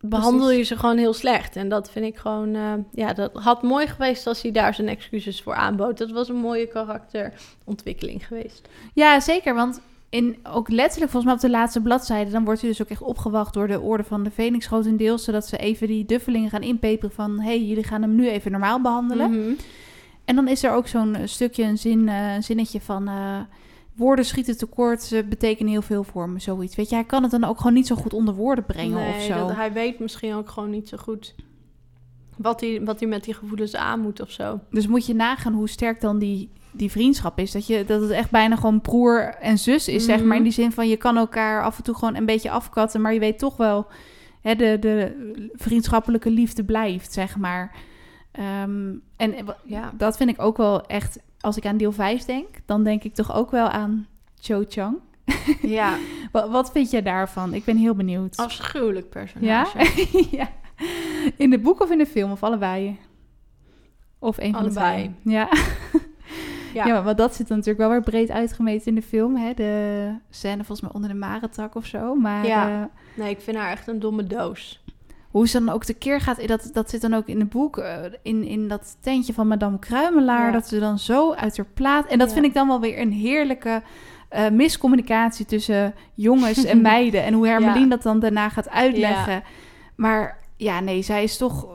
[0.00, 0.68] behandel Precies.
[0.68, 1.56] je ze gewoon heel slecht.
[1.56, 2.56] En dat vind ik gewoon,
[2.92, 5.98] ja, dat had mooi geweest als hij daar zijn excuses voor aanbood.
[5.98, 8.68] Dat was een mooie karakterontwikkeling geweest.
[8.94, 9.54] Ja, zeker.
[9.54, 9.80] Want
[10.10, 12.30] in, ook letterlijk, volgens mij op de laatste bladzijde...
[12.30, 15.24] dan wordt hij dus ook echt opgewacht door de orde van de Phoenix grotendeels...
[15.24, 17.40] zodat ze even die duffelingen gaan inpeperen van...
[17.40, 19.30] hé, hey, jullie gaan hem nu even normaal behandelen.
[19.30, 19.52] Mhm.
[20.28, 23.08] En dan is er ook zo'n eh, stukje, een, zin, eh, een zinnetje van...
[23.08, 23.40] eh,
[23.94, 26.76] woorden schieten tekort, ze betekenen heel veel voor me, zoiets.
[26.76, 29.14] Weet je, hij kan het dan ook gewoon niet zo goed onder woorden brengen nee,
[29.14, 29.46] of zo.
[29.46, 31.34] Dat, hij weet misschien ook gewoon niet zo goed
[32.36, 34.60] wat hij, wat hij met die gevoelens aan moet of zo.
[34.70, 37.52] Dus moet je nagaan hoe sterk dan die, die vriendschap is.
[37.52, 40.26] Dat, je, dat het echt bijna gewoon broer en zus is, zeg Mhm.
[40.26, 40.36] maar.
[40.36, 43.00] In die zin van, je kan elkaar af en toe gewoon een beetje afkatten...
[43.00, 43.86] maar je weet toch wel,
[44.40, 45.12] hè, de, de
[45.54, 47.74] vriendschappelijke liefde blijft, zeg maar.
[48.38, 49.92] Ehm, en eh, Ja.
[49.96, 51.18] dat vind ik ook wel echt...
[51.40, 54.06] Als ik aan deel 5 denk, dan denk ik toch ook wel aan
[54.40, 54.96] Cho Chang.
[55.62, 55.96] Ja,
[56.32, 57.54] Wat, wat vind jij daarvan?
[57.54, 58.36] Ik ben heel benieuwd.
[58.36, 59.20] afschuwelijk ja?
[59.20, 60.28] personage.
[60.36, 60.48] ja.
[61.36, 62.30] In de boek of in de film?
[62.30, 62.98] Of allebei?
[64.18, 65.02] Of een van Allebei.
[65.02, 65.34] de twee?
[65.34, 65.48] Ja.
[66.74, 66.86] Ja.
[66.86, 69.36] Ja, maar dat zit natuurlijk wel weer breed uitgemeten in de film.
[69.36, 69.54] Hè?
[69.54, 72.14] De scène volgens mij onder de marentak of zo.
[72.14, 72.68] Maar Ja.
[72.80, 72.84] eh,
[73.16, 74.84] Nee, ik vind haar echt een domme doos.
[75.30, 77.78] Hoe ze dan ook tekeer gaat, dat, dat zit dan ook in het boek.
[77.78, 80.46] eh, in, in dat tentje van Madame Kruimelaar.
[80.46, 80.52] Ja.
[80.52, 82.06] Dat ze dan zo uit haar plaat.
[82.06, 82.34] En dat Ja.
[82.34, 83.82] vind ik dan wel weer een heerlijke
[84.28, 87.24] eh, miscommunicatie tussen jongens en meiden.
[87.24, 87.86] En hoe Hermeline Ja.
[87.88, 89.42] dat dan daarna gaat uitleggen.
[89.96, 91.66] Maar ja, nee, zij is toch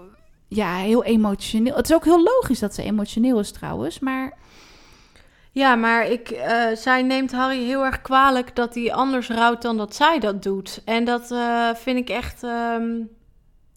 [0.47, 1.75] ja, heel emotioneel.
[1.75, 3.99] Het is ook heel logisch dat ze emotioneel is trouwens.
[3.99, 4.33] Maar
[5.51, 9.77] Ja, maar ik, eh, zij neemt Harry heel erg kwalijk dat hij anders rouwt dan
[9.77, 10.81] dat zij dat doet.
[10.85, 11.35] En dat
[11.75, 12.43] vind ik echt.
[12.43, 12.91] ehm,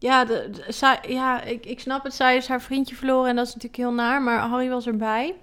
[0.06, 2.14] ja, de, de- zij, ja ik, ik snap het.
[2.14, 4.22] Zij is haar vriendje verloren en dat is natuurlijk heel naar.
[4.22, 5.34] Maar Harry was erbij.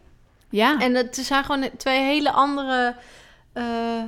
[0.50, 2.96] ja, En het zijn gewoon twee hele andere
[3.54, 4.04] eh,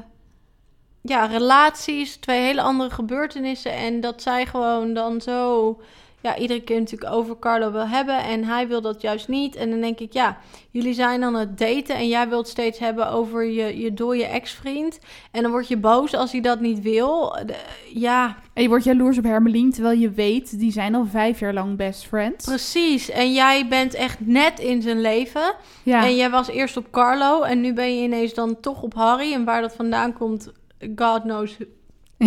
[1.01, 3.71] ja, relaties, twee hele andere gebeurtenissen.
[3.71, 5.81] En dat zij gewoon dan zo,
[6.25, 8.23] ja, iedere keer natuurlijk over Carlo wil hebben.
[8.23, 9.55] En hij wil dat juist niet.
[9.55, 10.37] En dan denk ik, ja,
[10.71, 14.99] jullie zijn aan het daten en jij wilt steeds hebben over je, je dode ex-vriend.
[15.31, 17.37] En dan word je boos als hij dat niet wil.
[17.45, 17.55] De-
[17.93, 21.53] ja, en je wordt jaloers op Hermeline, terwijl je weet, die zijn al vijf jaar
[21.53, 22.45] lang best friends.
[22.45, 23.09] precies.
[23.09, 25.53] En jij bent echt net in zijn leven.
[25.83, 28.93] Ja, En jij was eerst op Carlo en nu ben je ineens dan toch op
[28.93, 29.33] Harry.
[29.33, 30.51] En waar dat vandaan komt,
[30.95, 31.57] God knows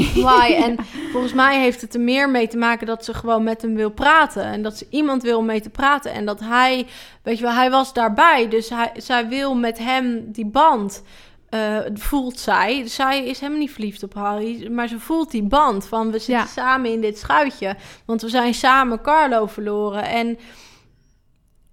[0.27, 0.53] why.
[0.55, 0.77] En
[1.13, 3.91] volgens mij heeft het er meer mee te maken dat ze gewoon met hem wil
[3.91, 4.43] praten.
[4.45, 6.13] En dat ze iemand wil om mee te praten.
[6.13, 6.87] En dat hij,
[7.23, 8.49] weet je wel, hij was daarbij.
[8.49, 11.03] Dus hij, zij wil met hem die band.
[11.49, 12.87] eh, voelt zij.
[12.87, 14.71] Zij is helemaal niet verliefd op Harry.
[14.71, 16.47] Maar ze voelt die band van we zitten Ja.
[16.47, 17.77] samen in dit schuitje.
[18.07, 20.03] Want we zijn samen Carlo verloren.
[20.05, 20.39] En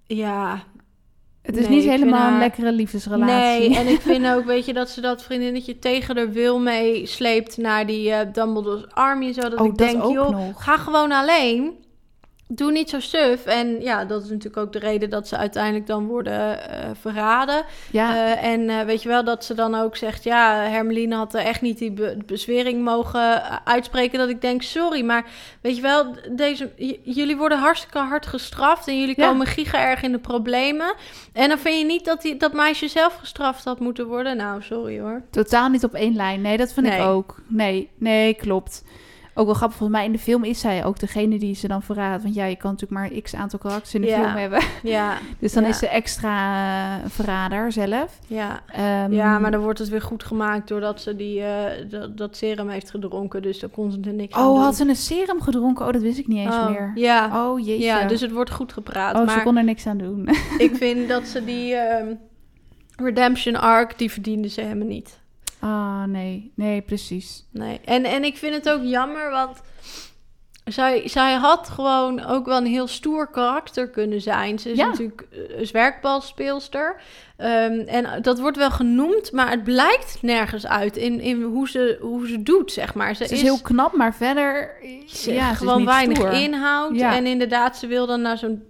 [0.06, 0.64] ja,
[1.46, 3.70] het is nee, niet helemaal een haar- lekkere liefdesrelatie.
[3.70, 7.06] Nee, en ik vind ook, weet je, dat ze dat vriendinnetje tegen de wil mee
[7.06, 9.42] sleept naar die eh, Dumbledore's Army zo.
[9.42, 10.64] Dat Oh, ik dat denk, ook joh, nog.
[10.64, 11.84] ga gewoon alleen.
[12.48, 13.46] Doe niet zo suf.
[13.46, 17.64] En ja, dat is natuurlijk ook de reden dat ze uiteindelijk dan worden eh, verraden.
[17.92, 20.24] ja, Eh, en eh, weet je wel, dat ze dan ook zegt...
[20.24, 24.20] ja, Hermeline had er echt niet die be- bezwering mogen uitspreken...
[24.20, 25.26] dat ik denk, sorry, maar
[25.62, 26.16] weet je wel...
[26.32, 26.72] Deze,
[27.04, 28.88] jullie worden hartstikke hard gestraft...
[28.88, 29.28] en jullie Ja.
[29.28, 30.94] komen giga erg in de problemen.
[31.34, 34.38] En dan vind je niet dat die, dat meisje zelf gestraft had moeten worden?
[34.38, 35.22] Nou, sorry hoor.
[35.32, 36.42] totaal niet op één lijn.
[36.42, 37.36] Nee, dat vind ik ook.
[37.48, 38.84] Nee, nee, klopt.
[39.38, 41.82] Ook wel grappig, volgens mij in de film is zij ook degene die ze dan
[41.82, 42.24] verraadt.
[42.24, 44.24] Want ja, je kan natuurlijk maar x aantal karakters in de Ja.
[44.24, 44.60] film hebben.
[44.84, 45.70] Ja, Dus dan Ja.
[45.70, 48.20] is ze extra eh, verrader zelf.
[48.28, 48.62] ja.
[48.68, 50.68] Ehm, Ja, maar dan wordt het weer goed gemaakt...
[50.68, 53.42] doordat ze die, eh, dat, dat serum heeft gedronken.
[53.42, 55.86] Dus daar kon ze er niks aan Oh, had ze een serum gedronken?
[55.86, 56.92] Oh, dat wist ik niet eens Oh, meer.
[56.96, 57.86] Ja, Oh, jeetje.
[57.86, 59.16] ja, dus het wordt goed gepraat.
[59.16, 59.38] oh, maar...
[59.38, 60.30] ze kon er niks aan doen.
[60.58, 62.14] Ik vind dat ze die ehm,
[62.96, 65.20] redemption arc, die verdiende ze helemaal niet.
[65.66, 66.52] Ah, nee.
[66.56, 67.46] Nee, precies.
[67.52, 67.80] Nee.
[67.86, 69.62] En, en ik vind het ook jammer, want
[70.66, 74.60] zij, zij had gewoon ook wel een heel stoer karakter kunnen zijn.
[74.60, 74.86] Ze is Ja.
[74.86, 77.02] natuurlijk eh, een zwerkbalspeelster.
[77.38, 81.98] Ehm, en dat wordt wel genoemd, maar het blijkt nergens uit in, in hoe, ze,
[82.02, 83.16] hoe ze doet, zeg maar.
[83.16, 84.72] Ze, Ze is heel knap, maar verder...
[85.08, 86.32] ze- ja, is gewoon weinig stoer.
[86.34, 86.96] inhoud.
[86.96, 87.16] Ja.
[87.16, 88.64] En inderdaad, ze wil dan naar zo'n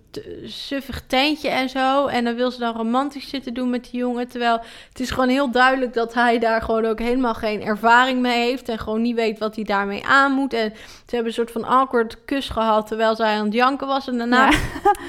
[0.45, 2.05] suffig tentje en zo.
[2.07, 4.27] En dan wil ze dan romantisch zitten doen met die jongen.
[4.27, 4.59] Terwijl
[4.89, 8.69] het is gewoon heel duidelijk dat hij daar gewoon ook helemaal geen ervaring mee heeft.
[8.69, 10.53] En gewoon niet weet wat hij daarmee aan moet.
[10.53, 14.07] En ze hebben een soort van awkward kus gehad terwijl zij aan het janken was.
[14.07, 14.57] En daarna Ja.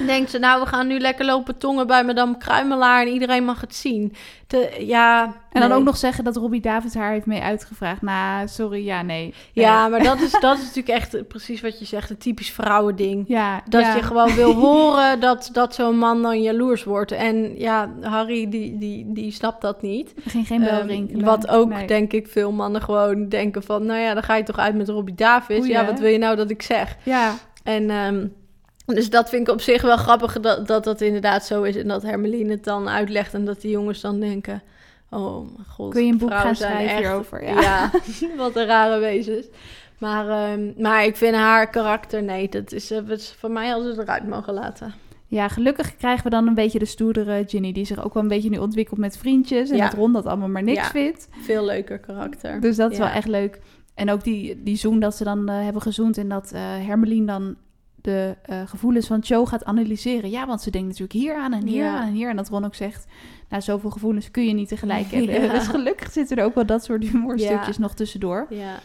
[0.05, 3.01] denkt ze, nou, we gaan nu lekker lopen tongen bij madame Kruimelaar.
[3.01, 4.13] En iedereen mag het zien.
[4.47, 5.77] De, ja, En dan nee.
[5.77, 8.01] ook nog zeggen dat Robbie David haar heeft mee uitgevraagd.
[8.01, 9.05] Nou, sorry, ja, nee.
[9.17, 9.33] Nee.
[9.53, 13.23] Ja, maar dat is, dat is natuurlijk echt precies wat je zegt, een typisch vrouwending.
[13.27, 13.95] Ja, Dat ja.
[13.95, 17.11] je gewoon wil horen dat, dat zo'n man dan jaloers wordt.
[17.11, 20.13] En ja, Harry, die, die, die snapt dat niet.
[20.25, 21.87] Er ging geen bel Ehm, wat ook, Nee.
[21.87, 23.85] denk ik, veel mannen gewoon denken van...
[23.85, 25.65] nou ja, dan ga je toch uit met Robbie Davis.
[25.67, 26.97] Ja, wat wil je nou dat ik zeg?
[27.03, 27.33] Ja,
[27.63, 28.27] En ehm,
[28.95, 31.75] dus dat vind ik op zich wel grappig dat, dat dat inderdaad zo is.
[31.75, 34.61] En dat Hermeline het dan uitlegt en dat die jongens dan denken...
[35.09, 37.43] Oh mijn god, kun je een boek gaan schrijven echt- hierover?
[37.43, 37.61] Ja.
[37.61, 37.91] Ja,
[38.37, 39.45] wat een rare wezens.
[39.97, 42.99] Maar, ehm, maar ik vind haar karakter, nee, dat is, eh,
[43.37, 44.93] voor mij als ze het eruit mogen laten.
[45.27, 47.71] Ja, gelukkig krijgen we dan een beetje de stoerdere Ginny...
[47.71, 49.69] die zich ook wel een beetje nu ontwikkelt met vriendjes...
[49.69, 49.83] en Ja.
[49.85, 50.89] dat Ron dat allemaal maar niks Ja.
[50.89, 51.27] vindt.
[51.43, 52.59] Veel leuker karakter.
[52.61, 53.03] Dus dat is Ja.
[53.03, 53.59] wel echt leuk.
[53.95, 56.17] En ook die, die zoen dat ze dan eh, hebben gezoend...
[56.17, 57.55] en dat eh Hermelien dan
[58.13, 60.29] de eh, gevoelens van Joe gaat analyseren.
[60.29, 61.97] Ja, want ze denkt natuurlijk hier aan en hier Ja.
[61.97, 62.29] aan en hier.
[62.29, 63.05] En dat Ron ook zegt...
[63.49, 65.41] nou, zoveel gevoelens kun je niet tegelijk hebben.
[65.41, 65.51] Ja.
[65.53, 68.47] Dus gelukkig zitten er ook wel dat soort humorstukjes nog tussendoor.
[68.49, 68.79] Ja,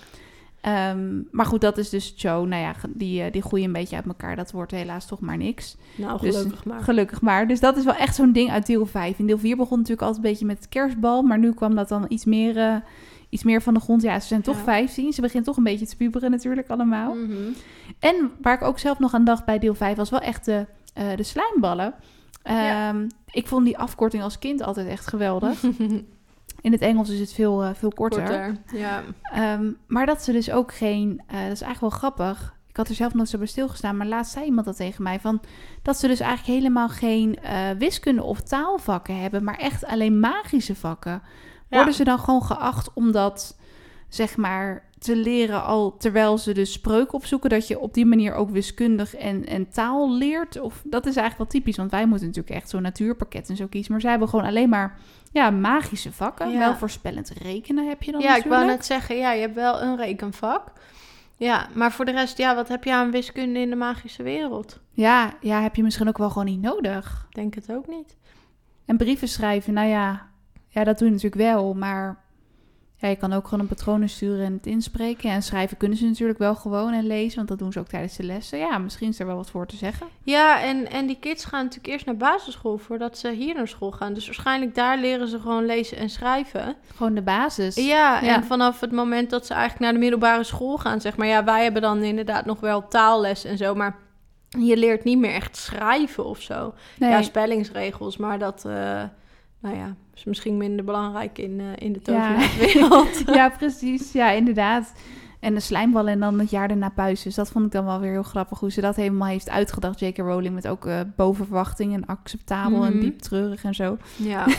[0.61, 2.47] Ehm, maar goed, dat is dus Joe.
[2.47, 4.37] Nou ja, die, eh, die groeien een beetje uit elkaar.
[4.37, 5.77] Dat wordt helaas toch maar niks.
[5.97, 6.81] nou Dus- gelukkig maar.
[6.81, 7.49] Gelukkig maar.
[7.49, 9.19] Dus dat is wel echt zo'n ding uit deel 5.
[9.19, 11.23] In deel 4 begon natuurlijk altijd een beetje met het kerstbal.
[11.23, 12.77] Maar nu kwam dat dan iets meer, eh,
[13.33, 14.03] iets meer van de grond.
[14.03, 14.63] Ja, ze zijn toch Ja.
[14.63, 15.13] 15.
[15.13, 17.15] Ze begint toch een beetje te puberen natuurlijk allemaal.
[17.15, 17.33] Mhm.
[17.99, 20.67] En waar ik ook zelf nog aan dacht bij deel 5 was wel echt de,
[20.95, 21.95] eh, de slijmballen.
[22.45, 22.89] Ja.
[22.89, 25.63] Ehm, Ik vond die afkorting als kind altijd echt geweldig.
[26.61, 28.19] In het Engels is het veel, eh, veel korter.
[28.23, 29.03] Korter, ja.
[29.23, 31.21] Ehm, maar dat ze dus ook geen...
[31.27, 32.55] eh, dat is eigenlijk wel grappig.
[32.69, 33.97] Ik had er zelf nooit zo bij stilgestaan.
[33.97, 35.21] Maar laatst zei iemand dat tegen mij.
[35.21, 35.41] Van,
[35.83, 37.39] dat ze dus eigenlijk helemaal geen
[37.79, 39.45] wiskunde of taalvakken hebben.
[39.45, 41.23] Maar echt alleen magische vakken.
[41.73, 43.57] Worden ze dan gewoon geacht om dat,
[44.09, 47.51] zeg maar, te leren al terwijl ze dus spreuken opzoeken?
[47.51, 50.61] Dat je op die manier ook wiskundig en, en taal leert?
[50.61, 51.77] Of dat is eigenlijk wel typisch.
[51.77, 53.93] Want wij moeten natuurlijk echt zo'n natuurpakket en zo kiezen.
[53.93, 54.99] Maar zij hebben gewoon alleen maar
[55.33, 56.51] ja, magische vakken.
[56.51, 56.59] Ja.
[56.59, 59.83] Wel voorspellend rekenen heb je dan Ja, ik wou net zeggen, ja, je hebt wel
[59.83, 60.73] een rekenvak.
[61.37, 64.81] Ja, maar voor de rest, ja, wat heb je aan wiskunde in de magische wereld?
[64.91, 67.27] Ja, ja, heb je misschien ook wel gewoon niet nodig.
[67.31, 68.17] Denk het ook niet.
[68.87, 70.27] En brieven schrijven, nou ja,
[70.73, 71.75] ja dat doe je natuurlijk wel.
[71.75, 72.21] Maar
[72.97, 75.31] ja, je kan ook gewoon een patronen sturen en het inspreken.
[75.31, 78.17] En schrijven kunnen ze natuurlijk wel gewoon en lezen, want dat doen ze ook tijdens
[78.17, 78.59] de lessen.
[78.59, 80.07] Ja, misschien is er wel wat voor te zeggen.
[80.23, 83.91] Ja, en, en die kids gaan natuurlijk eerst naar basisschool voordat ze hier naar school
[83.91, 84.13] gaan.
[84.15, 86.77] Dus waarschijnlijk daar leren ze gewoon lezen en schrijven.
[86.97, 87.75] Gewoon de basis.
[87.75, 88.35] Ja, Ja.
[88.35, 91.27] en vanaf het moment dat ze eigenlijk naar de middelbare school gaan, zeg maar.
[91.27, 93.97] Ja, wij hebben dan inderdaad nog wel taalles en zo, maar
[94.49, 96.75] je leert niet meer echt schrijven of zo.
[96.99, 97.11] Nee.
[97.11, 98.73] Ja, spellingsregels, maar dat, eh,
[99.61, 102.13] nou ja, is misschien minder belangrijk in, eh, in de Ja.
[102.29, 103.23] tovenaarswereld.
[103.39, 104.13] ja, precies.
[104.13, 104.93] Ja, inderdaad.
[105.41, 107.25] En de slijmballen en dan het jaar daarna puist.
[107.25, 110.01] Dus dat vond ik dan wel weer heel grappig hoe ze dat helemaal heeft uitgedacht.
[110.01, 110.17] J.K.
[110.19, 113.01] Rowling met ook eh, boven verwachting en acceptabel en Mhm.
[113.01, 113.97] diep treurig en zo.
[114.17, 114.47] ja.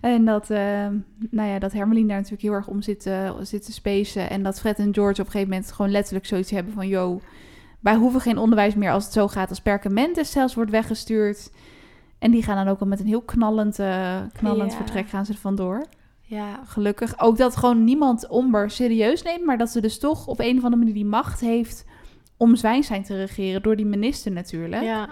[0.00, 0.86] En dat, eh,
[1.30, 4.30] nou ja, dat Hermeline daar natuurlijk heel erg om zit, eh, zit te spacen.
[4.30, 6.88] En dat Fred en George op een gegeven moment gewoon letterlijk zoiets hebben van...
[6.88, 7.20] Yo,
[7.80, 11.50] wij hoeven geen onderwijs meer als het zo gaat als Perkamentus zelfs wordt weggestuurd.
[12.18, 14.76] En die gaan dan ook al met een heel knallend, eh, knallend Ja.
[14.76, 15.86] vertrek gaan ze er vandoor.
[16.22, 17.20] ja, Gelukkig.
[17.20, 20.62] Ook dat gewoon niemand Omber serieus neemt, maar dat ze dus toch op een of
[20.64, 21.84] andere manier die macht heeft
[22.36, 23.62] om Zwijnstein te regeren.
[23.62, 24.82] Door die minister natuurlijk.
[24.82, 25.08] ja.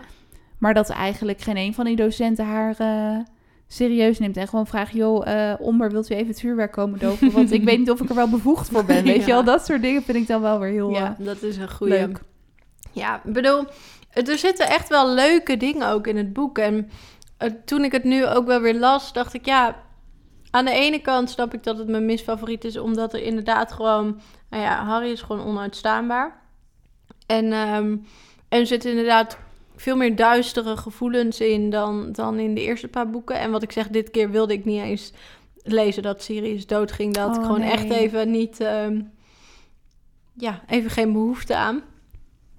[0.59, 3.19] Maar dat eigenlijk geen een van die docenten haar eh,
[3.67, 4.37] serieus neemt.
[4.37, 7.33] En gewoon vraagt, joh, eh Omber, wilt u even het vuurwerk komen doven?
[7.33, 9.05] Want ik weet niet of ik er wel bevoegd voor ben.
[9.13, 11.57] Weet je wel, dat soort dingen vind ik dan wel weer heel ja, dat is
[11.57, 11.93] een goede.
[11.95, 12.21] leuk.
[12.93, 13.65] Ja, ik bedoel,
[14.25, 16.59] er zitten echt wel leuke dingen ook in het boek.
[16.59, 16.91] En
[17.37, 19.83] eh, toen ik het nu ook wel weer las, dacht ik, ja,
[20.51, 24.21] aan de ene kant snap ik dat het mijn misfavoriet is, omdat er inderdaad gewoon,
[24.51, 26.41] nou ja, Harry is gewoon onuitstaanbaar.
[27.27, 27.97] En, ehm,
[28.49, 29.39] en er zitten inderdaad
[29.77, 33.39] veel meer duistere gevoelens in dan, dan in de eerste paar boeken.
[33.39, 35.13] En wat ik zeg, dit keer wilde ik niet eens
[35.63, 37.15] lezen dat Sirius doodging.
[37.15, 37.71] Daar had ik Oh, gewoon nee.
[37.71, 39.01] echt even niet, ehm,
[40.33, 41.83] ja, even geen behoefte aan.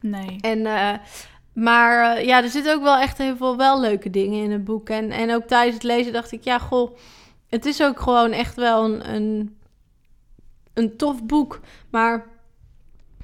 [0.02, 0.38] Nee.
[0.42, 0.94] En, eh,
[1.64, 4.64] maar eh, ja, er zitten ook wel echt heel veel wel leuke dingen in het
[4.64, 4.90] boek.
[4.90, 6.98] En, en ook tijdens het lezen dacht ik, ja, goh,
[7.48, 9.58] het is ook gewoon echt wel een, een
[10.74, 11.60] een tof boek.
[11.90, 12.26] Maar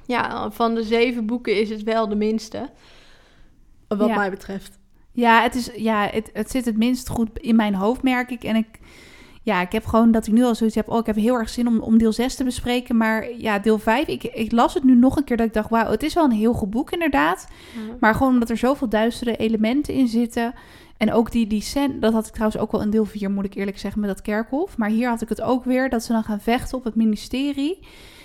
[0.06, 2.70] ja, van de zeven boeken is het wel de minste.
[3.88, 4.16] Wat Ja.
[4.16, 4.78] mij betreft.
[5.12, 8.44] Ja, het, is, ja het, het zit het minst goed in mijn hoofd, merk ik.
[8.44, 8.78] En ik,
[9.44, 10.88] ja, ik heb gewoon dat ik nu al zoiets heb.
[10.88, 12.96] Oh, ik heb heel erg zin om, om deel 6 te bespreken.
[12.96, 15.70] Maar ja, deel 5, ik, ik las het nu nog een keer dat ik dacht,
[15.70, 17.48] wauw, het is wel een heel goed boek inderdaad.
[18.00, 20.54] Maar gewoon omdat er zoveel duistere elementen in zitten.
[20.96, 23.44] En ook die, die scène, dat had ik trouwens ook wel in deel 4, moet
[23.44, 24.76] ik eerlijk zeggen, met dat kerkhof.
[24.76, 27.78] Maar hier had ik het ook weer, dat ze dan gaan vechten op het ministerie.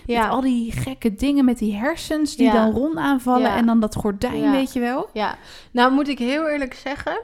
[0.06, 0.22] Ja.
[0.22, 2.54] Met al die gekke dingen met die hersens die Ja.
[2.54, 3.42] dan rond aanvallen.
[3.50, 3.56] Ja.
[3.56, 5.10] En dan dat gordijn, weet je wel.
[5.14, 5.38] Ja,
[5.72, 7.20] nou moet ik heel eerlijk zeggen,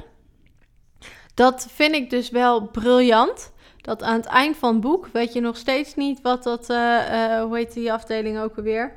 [1.34, 3.54] dat vind ik dus wel briljant.
[3.86, 7.34] Dat aan het eind van het boek weet je nog steeds niet wat dat, eh,
[7.36, 8.92] eh, hoe heet die afdeling ook alweer?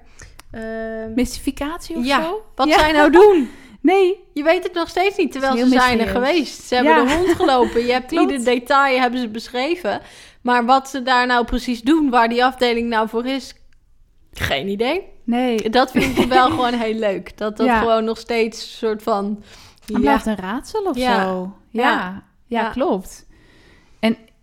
[0.50, 2.42] Ehm, Mystificatie of Ja, zo?
[2.54, 2.78] wat Ja.
[2.78, 3.50] zij nou doen.
[3.80, 6.62] Nee, Je weet het nog steeds niet, terwijl ze zijn er geweest.
[6.62, 7.02] Ze hebben Ja.
[7.10, 7.86] er rondgelopen.
[7.86, 10.00] Je hebt ieder detail hebben ze beschreven.
[10.42, 13.54] Maar wat ze daar nou precies doen, waar die afdeling nou voor is,
[14.32, 15.02] geen idee.
[15.24, 15.70] nee.
[15.70, 17.36] Dat vind ik wel gewoon heel leuk.
[17.38, 19.42] Dat dat gewoon nog steeds een soort van...
[19.86, 21.02] Het blijft een raadsel of zo.
[21.02, 21.52] Ja.
[21.70, 22.22] Ja.
[22.46, 22.68] Ja.
[22.70, 23.26] klopt.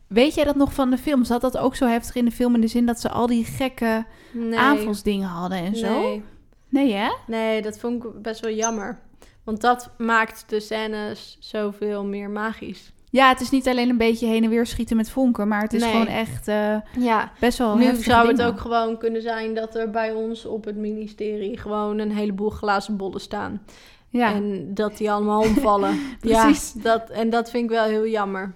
[0.08, 1.24] Weet jij dat nog van de film?
[1.24, 3.46] Zat dat ook zo heftig in de film in de zin dat ze al die
[3.46, 4.60] gekke Nee.
[4.60, 6.00] aanvalsdingen hadden en zo?
[6.02, 6.24] Nee.
[6.70, 7.10] Nee, hè?
[7.28, 9.00] nee, dat vond ik best wel jammer.
[9.44, 12.94] Want dat maakt de scènes zoveel meer magisch.
[13.10, 15.74] Ja, het is niet alleen een beetje heen en weer schieten met vonken, maar het
[15.74, 15.92] is Nee.
[15.92, 19.90] gewoon echt eh, Ja, best wel nu zou het ook gewoon kunnen zijn dat er
[19.90, 23.62] bij ons op het ministerie gewoon een heleboel glazen bollen staan.
[24.10, 26.00] Ja, En dat die allemaal omvallen.
[26.20, 26.74] Precies.
[26.76, 28.54] Ja, dat, en dat vind ik wel heel jammer.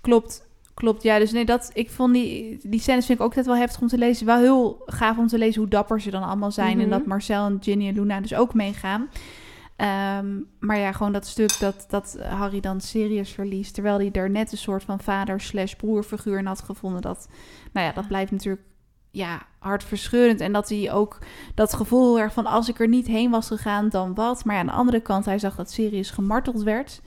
[0.00, 0.47] klopt.
[0.78, 1.18] Klopt, ja.
[1.18, 3.88] Dus nee, dat, ik vond die, die scènes vind ik ook net wel heftig om
[3.88, 4.26] te lezen.
[4.26, 6.80] Wel heel gaaf om te lezen hoe dapper ze dan allemaal zijn.
[6.80, 6.90] En Mhm.
[6.90, 9.08] dat Marcel en Ginny en Luna dus ook meegaan.
[9.76, 10.26] Ehm,
[10.58, 13.74] maar ja, gewoon dat stuk dat, dat Harry dan Sirius verliest.
[13.74, 17.02] Terwijl hij er net een soort van vader slash broerfiguur in had gevonden.
[17.02, 17.28] Dat,
[17.72, 18.62] nou ja, dat blijft natuurlijk
[19.10, 20.40] ja, hartverscheurend.
[20.40, 21.18] En dat hij ook
[21.54, 24.44] dat gevoel erg van als ik er niet heen was gegaan, dan wat.
[24.44, 27.00] Maar ja, aan de andere kant, hij zag dat Sirius gemarteld werd.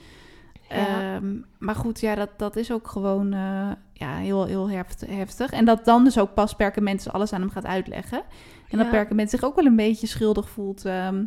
[0.74, 1.14] Ja.
[1.14, 5.50] Ehm, maar goed, ja, dat, dat is ook gewoon eh, ja, heel, heel heft- heftig.
[5.50, 8.22] En dat dan dus ook pas Perkament alles aan hem gaat uitleggen.
[8.68, 8.92] En dat Ja.
[8.92, 11.24] Perkament zich ook wel een beetje schuldig voelt ehm,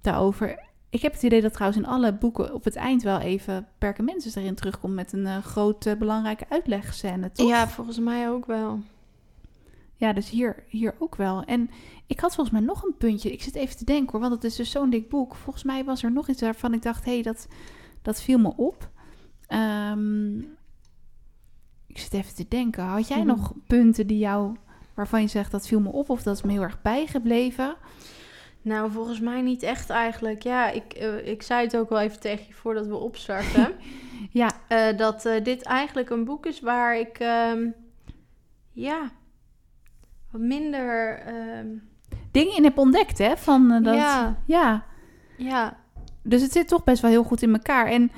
[0.00, 0.68] daarover.
[0.90, 4.22] Ik heb het idee dat trouwens in alle boeken op het eind wel even Perkament
[4.22, 7.48] dus erin terugkomt met een eh, grote belangrijke uitlegscène, toch?
[7.48, 8.80] Ja, volgens mij ook wel.
[9.96, 11.42] Ja, dus hier, hier ook wel.
[11.44, 11.70] En
[12.06, 13.32] ik had volgens mij nog een puntje.
[13.32, 15.34] Ik zit even te denken hoor, want het is dus zo'n dik boek.
[15.34, 17.48] Volgens mij was er nog iets waarvan ik dacht, hé, hey, dat,
[18.02, 18.88] dat viel me op.
[19.46, 20.38] Ehm,
[21.86, 22.84] ik zit even te denken.
[22.84, 23.26] Had jij Mhm.
[23.26, 24.56] nog punten die jou,
[24.94, 27.74] waarvan je zegt, dat viel me op of dat is me heel erg bijgebleven?
[28.62, 30.42] Nou, volgens mij niet echt eigenlijk.
[30.42, 33.72] Ja, ik, eh, ik zei het ook wel even tegen je voordat we opstarten.
[34.32, 37.68] Ja, eh, dat eh, dit eigenlijk een boek is waar ik, ehm,
[38.72, 39.10] ja,
[40.30, 41.66] wat minder, ehm,
[42.30, 43.36] dingen in heb ontdekt, hè?
[43.36, 44.36] Van, dat, Ja.
[44.46, 44.84] ja.
[45.36, 45.79] ja,
[46.22, 47.86] Dus het zit toch best wel heel goed in elkaar.
[47.86, 48.10] En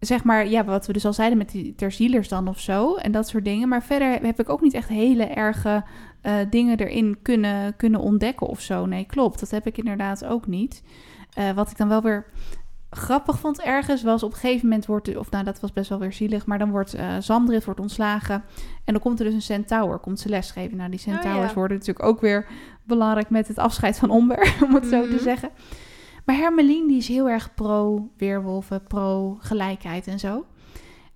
[0.00, 2.94] zeg maar, ja, wat we dus al zeiden met die terzielers dan of zo.
[2.94, 3.68] En dat soort dingen.
[3.68, 5.84] Maar verder heb ik ook niet echt hele erge
[6.20, 8.86] eh, dingen erin kunnen, kunnen ontdekken of zo.
[8.86, 9.40] Nee, klopt.
[9.40, 10.82] Dat heb ik inderdaad ook niet.
[11.34, 12.26] Eh, wat ik dan wel weer
[12.90, 15.16] grappig vond ergens was op een gegeven moment wordt...
[15.16, 16.46] Of nou, dat was best wel weer zielig.
[16.46, 18.34] Maar dan wordt Zamdrit wordt ontslagen.
[18.84, 19.98] En dan komt er dus een centaur.
[19.98, 20.76] Komt ze lesgeven.
[20.76, 21.54] Nou, die centaurs ja.
[21.54, 22.46] worden natuurlijk ook weer
[22.84, 24.54] belangrijk met het afscheid van Omber.
[24.66, 25.22] Om het zo te Mhm.
[25.22, 25.50] zeggen.
[26.24, 30.46] Maar Hermelien die is heel erg pro-weerwolven, pro-gelijkheid en zo.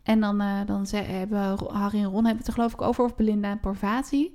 [0.03, 3.05] En dan, eh, dan ze, hebben Harry en Ron hebben het er geloof ik over,
[3.05, 4.35] of Belinda en Parvati.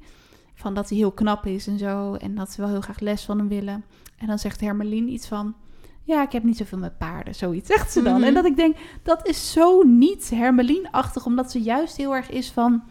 [0.54, 2.14] Van dat hij heel knap is en zo.
[2.14, 3.86] En dat ze wel heel graag les van hem willen.
[4.18, 5.56] En dan zegt Hermelien iets van...
[6.04, 7.36] Ja, ik heb niet zoveel met paarden.
[7.36, 8.14] Zoiets zegt ze dan.
[8.14, 8.24] Mhm.
[8.24, 11.26] En dat ik denk, dat is zo niet Hermelien-achtig.
[11.26, 12.84] Omdat ze juist heel erg is van...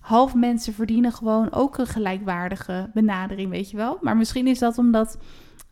[0.00, 3.98] Half mensen verdienen gewoon ook een gelijkwaardige benadering, weet je wel.
[4.00, 5.18] Maar misschien is dat omdat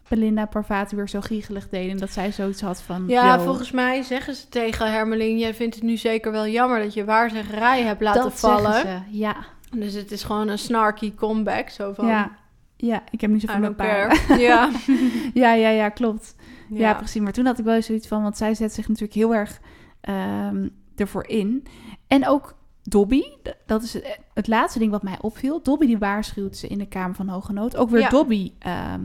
[0.09, 1.91] Belinda Parvati weer zo giegelig deden.
[1.91, 3.05] En dat zij zoiets had van...
[3.09, 6.83] ja, yo, volgens mij zeggen ze tegen Hermelien, jij vindt het nu zeker wel jammer
[6.83, 8.73] dat je waarzeggerij hebt laten dat vallen.
[8.73, 9.19] zeggen ze.
[9.19, 9.37] Ja,
[9.71, 12.31] Dus het is gewoon een snarky comeback, zo van, ja,
[12.77, 14.19] ja, ik heb niet zoveel paarden.
[14.27, 14.41] care.
[14.49, 14.71] ja.
[15.35, 16.35] Ja, ja, ja, klopt.
[16.69, 16.79] Ja.
[16.79, 16.95] ja.
[16.95, 17.21] precies.
[17.21, 19.61] Maar toen had ik wel zoiets van, want zij zet zich natuurlijk heel erg
[20.01, 21.67] ehm, ervoor in.
[22.07, 23.23] En ook Dobby,
[23.67, 25.63] dat is het, het laatste ding wat mij opviel.
[25.63, 27.77] Dobby die waarschuwt ze in de Kamer van Hoge Nood.
[27.77, 28.09] Ook weer Ja.
[28.09, 29.01] Dobby ehm,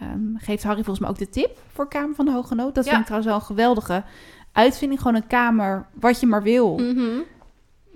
[0.00, 2.74] ehm, geeft Harry volgens mij ook de tip voor Kamer van de Hoge Nood.
[2.74, 2.90] Dat Ja.
[2.90, 4.04] vind ik trouwens wel een geweldige
[4.52, 5.00] uitvinding.
[5.00, 6.74] Gewoon een kamer, wat je maar wil.
[6.78, 7.08] Mhm.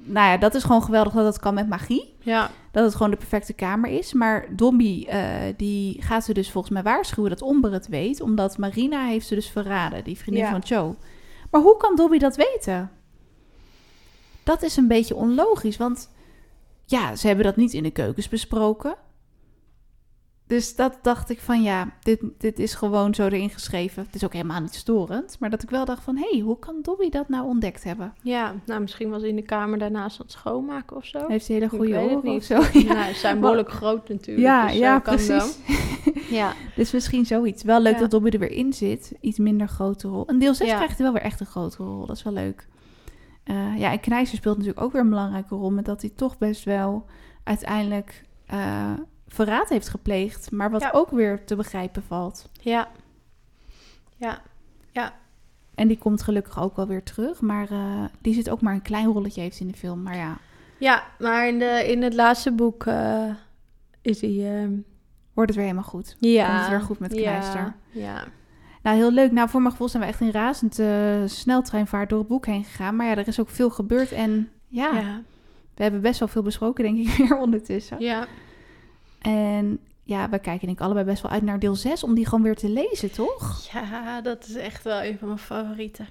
[0.07, 2.15] Nou ja, dat is gewoon geweldig dat dat kan met magie.
[2.21, 2.51] ja.
[2.71, 4.13] Dat het gewoon de perfecte kamer is.
[4.13, 5.23] Maar Dobby, eh,
[5.57, 8.21] die gaat ze dus volgens mij waarschuwen dat Omber het weet.
[8.21, 10.51] Omdat Marina heeft ze dus verraden, die vriendin Ja.
[10.51, 10.95] van Joe.
[11.51, 12.91] Maar hoe kan Dobby dat weten?
[14.43, 16.11] Dat is een beetje onlogisch, want
[16.85, 18.95] ja, ze hebben dat niet in de keukens besproken.
[20.55, 24.03] Dus dat dacht ik van ja, dit, dit is gewoon zo erin geschreven.
[24.07, 25.37] Het is ook helemaal niet storend.
[25.41, 28.15] Maar dat ik wel dacht van, hé, hey, hoe kan Dobby dat nou ontdekt hebben?
[28.23, 31.29] Ja, nou misschien was hij in de kamer daarnaast aan het schoonmaken of zo.
[31.29, 32.55] Heeft hij hele goede oren of zo?
[32.73, 34.47] Ja, Nou, ze zijn behoorlijk groot natuurlijk.
[34.47, 35.59] ja, dus, ja precies.
[36.31, 37.63] Ja, Dus misschien zoiets.
[37.63, 37.99] Wel leuk Ja.
[38.01, 39.13] dat Dobby er weer in zit.
[39.21, 40.27] Iets minder grote rol.
[40.27, 40.75] En deel 6 Ja.
[40.77, 42.07] krijgt hij wel weer echt een grote rol.
[42.07, 42.69] Dat is wel leuk.
[43.45, 45.71] Eh, ja, en Knijzer speelt natuurlijk ook weer een belangrijke rol.
[45.71, 47.05] Met dat hij toch best wel
[47.45, 48.93] uiteindelijk eh,
[49.35, 50.51] verraad heeft gepleegd.
[50.51, 50.91] Maar wat Ja.
[50.93, 52.49] ook weer te begrijpen valt.
[52.61, 52.89] ja.
[54.17, 54.43] Ja,
[55.75, 57.41] En die komt gelukkig ook wel weer terug.
[57.41, 60.03] Maar eh, die zit ook maar een klein rolletje heeft in de film.
[60.03, 60.37] Maar ja,
[60.79, 63.31] ja maar in, de, in het laatste boek eh,
[64.03, 64.31] is hij...
[64.61, 64.73] ehm,
[65.35, 66.17] wordt het weer helemaal goed.
[66.21, 67.75] ja, Komt het weer goed met Knijster.
[67.91, 68.25] Ja, ja.
[68.83, 69.33] Nou, heel leuk.
[69.33, 72.65] Nou, voor mijn gevoel zijn we echt in razend eh, sneltreinvaart door het boek heen
[72.65, 72.97] gegaan.
[72.97, 74.13] Maar ja, er is ook veel gebeurd.
[74.13, 75.23] En ja, ja.
[75.75, 78.01] we hebben best wel veel besproken, denk ik, weer ondertussen.
[78.01, 78.27] ja.
[79.31, 82.25] En ja, we kijken denk ik allebei best wel uit naar deel 6 om die
[82.27, 83.69] gewoon weer te lezen, toch?
[83.73, 86.07] Ja, dat is echt wel een van mijn favorieten.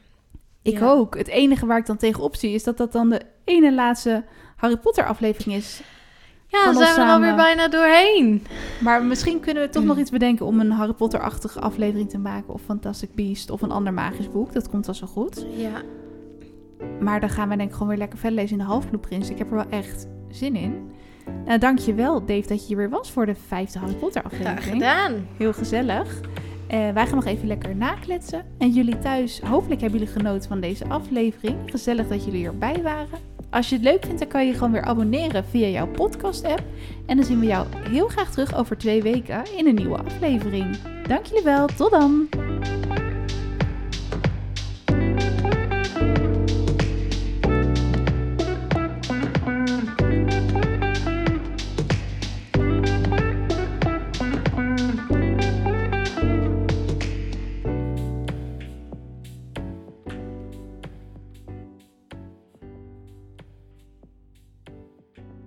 [0.61, 0.89] Ik Ja.
[0.91, 1.17] ook.
[1.17, 4.23] Het enige waar ik dan tegenop zie is dat dat dan de ene laatste
[4.55, 5.81] Harry Potter aflevering is.
[6.47, 8.45] Ja, dan zijn we er alweer bijna doorheen.
[8.81, 9.87] Maar misschien kunnen we toch Mm.
[9.87, 12.53] nog iets bedenken om een Harry Potter-achtige aflevering te maken.
[12.53, 14.53] Of Fantastic Beast of een ander magisch boek.
[14.53, 15.45] Dat komt wel zo goed.
[15.55, 15.81] Ja,
[16.99, 19.29] Maar dan gaan we denk ik gewoon weer lekker verder lezen in de Halfbloedprins.
[19.29, 20.91] Ik heb er wel echt zin in.
[21.45, 24.23] Nou, dank je wel, Dave, dat je hier weer was voor de vijfde Harry Potter
[24.23, 24.59] aflevering.
[24.59, 25.27] graag gedaan.
[25.37, 26.19] Heel gezellig.
[26.67, 28.45] Eh, wij gaan nog even lekker nakletsen.
[28.57, 31.57] En jullie thuis, hopelijk hebben jullie genoten van deze aflevering.
[31.65, 33.19] Gezellig dat jullie erbij waren.
[33.49, 36.63] Als je het leuk vindt, dan kan je gewoon weer abonneren via jouw podcast-app.
[37.05, 40.77] En dan zien we jou heel graag terug over twee weken in een nieuwe aflevering.
[41.07, 42.29] Dank jullie wel, tot dan!